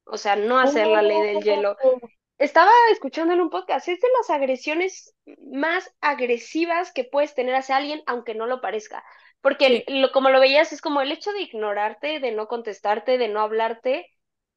[0.06, 1.78] O sea, no hacer la ley del hielo.
[2.38, 5.16] Estaba escuchando en un podcast, es de las agresiones
[5.52, 9.04] más agresivas que puedes tener hacia alguien, aunque no lo parezca.
[9.42, 13.30] Porque lo, como lo veías, es como el hecho de ignorarte, de no contestarte, de
[13.30, 14.12] no hablarte,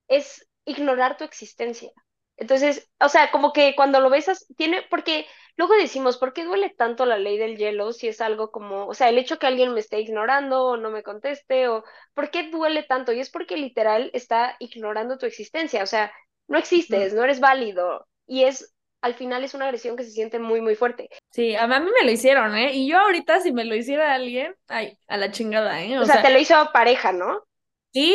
[0.09, 1.91] es ignorar tu existencia.
[2.37, 5.27] Entonces, o sea, como que cuando lo ves, tiene, porque
[5.57, 8.95] luego decimos, ¿por qué duele tanto la ley del hielo si es algo como, o
[8.95, 12.49] sea, el hecho que alguien me esté ignorando o no me conteste, o ¿por qué
[12.51, 13.13] duele tanto?
[13.13, 16.13] Y es porque literal está ignorando tu existencia, o sea,
[16.49, 18.07] no existes, no eres válido.
[18.27, 21.09] Y es, al final es una agresión que se siente muy, muy fuerte.
[21.31, 22.73] Sí, a mí me lo hicieron, ¿eh?
[22.75, 25.99] Y yo ahorita si me lo hiciera alguien, ay, a la chingada, ¿eh?
[25.99, 27.43] O, sea, te lo hizo pareja, ¿no?
[27.93, 28.15] Sí,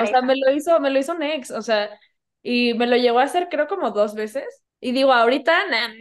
[0.00, 1.90] o sea, me lo hizo, me lo hizo un ex, o sea,
[2.42, 4.62] y me lo llegó a hacer creo como dos veces.
[4.82, 5.92] Y digo, ahorita, nada,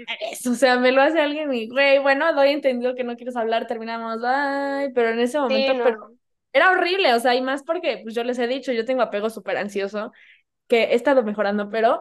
[0.49, 3.67] o sea, me lo hace alguien y, güey, bueno, doy entendido que no quieres hablar,
[3.67, 6.11] terminamos, ay, pero en ese momento, pero
[6.53, 9.29] era horrible, o sea, y más porque, pues yo les he dicho, yo tengo apego
[9.29, 10.13] súper ansioso
[10.69, 11.99] que he estado mejorando, pero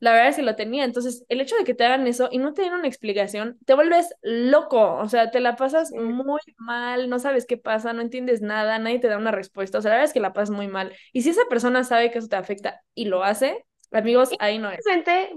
[0.00, 0.84] la verdad es que lo tenía.
[0.84, 3.74] Entonces, el hecho de que te hagan eso y no te den una explicación, te
[3.74, 4.94] vuelves loco.
[4.96, 9.00] O sea, te la pasas muy mal, no sabes qué pasa, no entiendes nada, nadie
[9.00, 9.78] te da una respuesta.
[9.78, 10.94] O sea, la verdad es que la pasas muy mal.
[11.12, 14.70] Y si esa persona sabe que eso te afecta y lo hace, amigos, ahí no
[14.70, 14.84] es.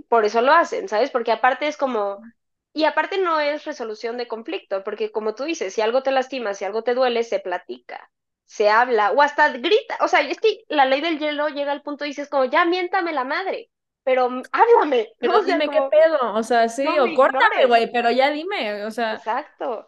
[0.09, 1.09] Por eso lo hacen, ¿sabes?
[1.11, 2.19] Porque aparte es como.
[2.73, 6.53] Y aparte no es resolución de conflicto, porque como tú dices, si algo te lastima,
[6.53, 8.09] si algo te duele, se platica
[8.51, 11.83] se habla, o hasta grita, o sea, es que la ley del hielo llega al
[11.83, 13.69] punto y dices como, ya miéntame la madre,
[14.03, 15.07] pero háblame.
[15.19, 19.13] Pero dime qué pedo, o sea, sí, o córtame, güey, pero ya dime, o sea.
[19.13, 19.87] Exacto.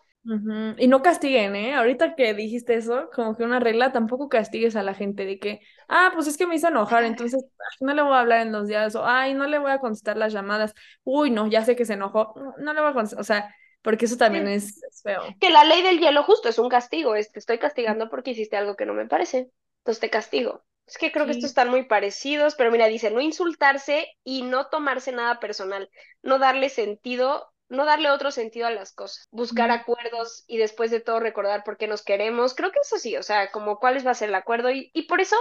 [0.78, 1.76] Y no castiguen, ¿eh?
[1.76, 5.60] Ahorita que dijiste eso, como que una regla, tampoco castigues a la gente de que,
[5.90, 7.46] ah, pues es que me hizo enojar, entonces
[7.82, 10.16] no le voy a hablar en dos días, o ay, no le voy a contestar
[10.16, 13.26] las llamadas, uy, no, ya sé que se enojó, no, le voy a contestar, o
[13.26, 13.54] sea,
[13.84, 15.22] porque eso también es, feo.
[15.40, 18.58] Que la ley del hielo justo es un castigo, es te estoy castigando porque hiciste
[18.58, 20.64] algo que no me parece, entonces te castigo.
[20.88, 24.68] Es que creo que estos están muy parecidos, pero mira, dice, no insultarse y no
[24.68, 25.90] tomarse nada personal,
[26.22, 31.00] no darle sentido no darle otro sentido a las cosas, buscar acuerdos y después de
[31.00, 32.54] todo recordar por qué nos queremos.
[32.54, 35.04] Creo que eso sí, o sea, como cuál va a ser el acuerdo y, y
[35.04, 35.36] por eso,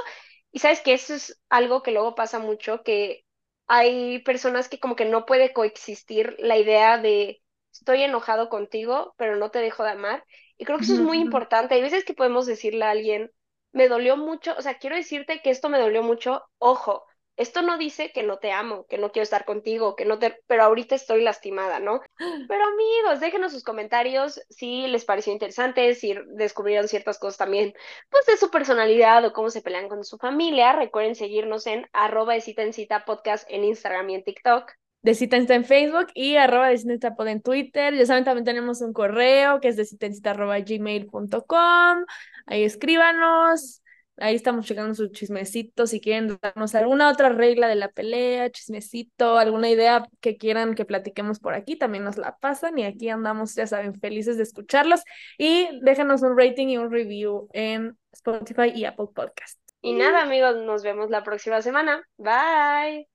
[0.50, 3.24] y sabes que eso es algo que luego pasa mucho, que
[3.66, 7.41] hay personas que como que no puede coexistir la idea de
[7.72, 10.24] estoy enojado contigo, pero no te dejo de amar.
[10.56, 11.74] Y creo que eso es muy importante.
[11.74, 13.30] Hay veces que podemos decirle a alguien,
[13.72, 17.04] me dolió mucho, o sea, quiero decirte que esto me dolió mucho, ojo,
[17.36, 20.38] esto no dice que no te amo, que no quiero estar contigo, que no te,
[20.46, 22.00] pero ahorita estoy lastimada, ¿no?
[22.48, 27.72] Pero amigos, déjenos sus comentarios si les pareció interesante, si descubrieron ciertas cosas también,
[28.10, 30.74] pues de su personalidad o cómo se pelean con su familia.
[30.74, 34.70] Recuerden seguirnos en arroba de cita en cita podcast en Instagram y en TikTok.
[35.02, 37.94] De cita en en Facebook y arroba de cita en Twitter.
[37.94, 42.04] Ya saben, también tenemos un correo que es de cita en cita gmail.com.
[42.46, 43.82] Ahí escríbanos
[44.18, 45.90] Ahí estamos checando sus chismecitos.
[45.90, 50.84] Si quieren darnos alguna otra regla de la pelea, chismecito, alguna idea que quieran que
[50.84, 52.78] platiquemos por aquí, también nos la pasan.
[52.78, 55.02] Y aquí andamos, ya saben, felices de escucharlos.
[55.38, 59.58] Y déjenos un rating y un review en Spotify y Apple Podcast.
[59.80, 62.06] Y nada, amigos, nos vemos la próxima semana.
[62.16, 63.08] Bye.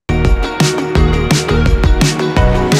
[2.48, 2.77] Thank you.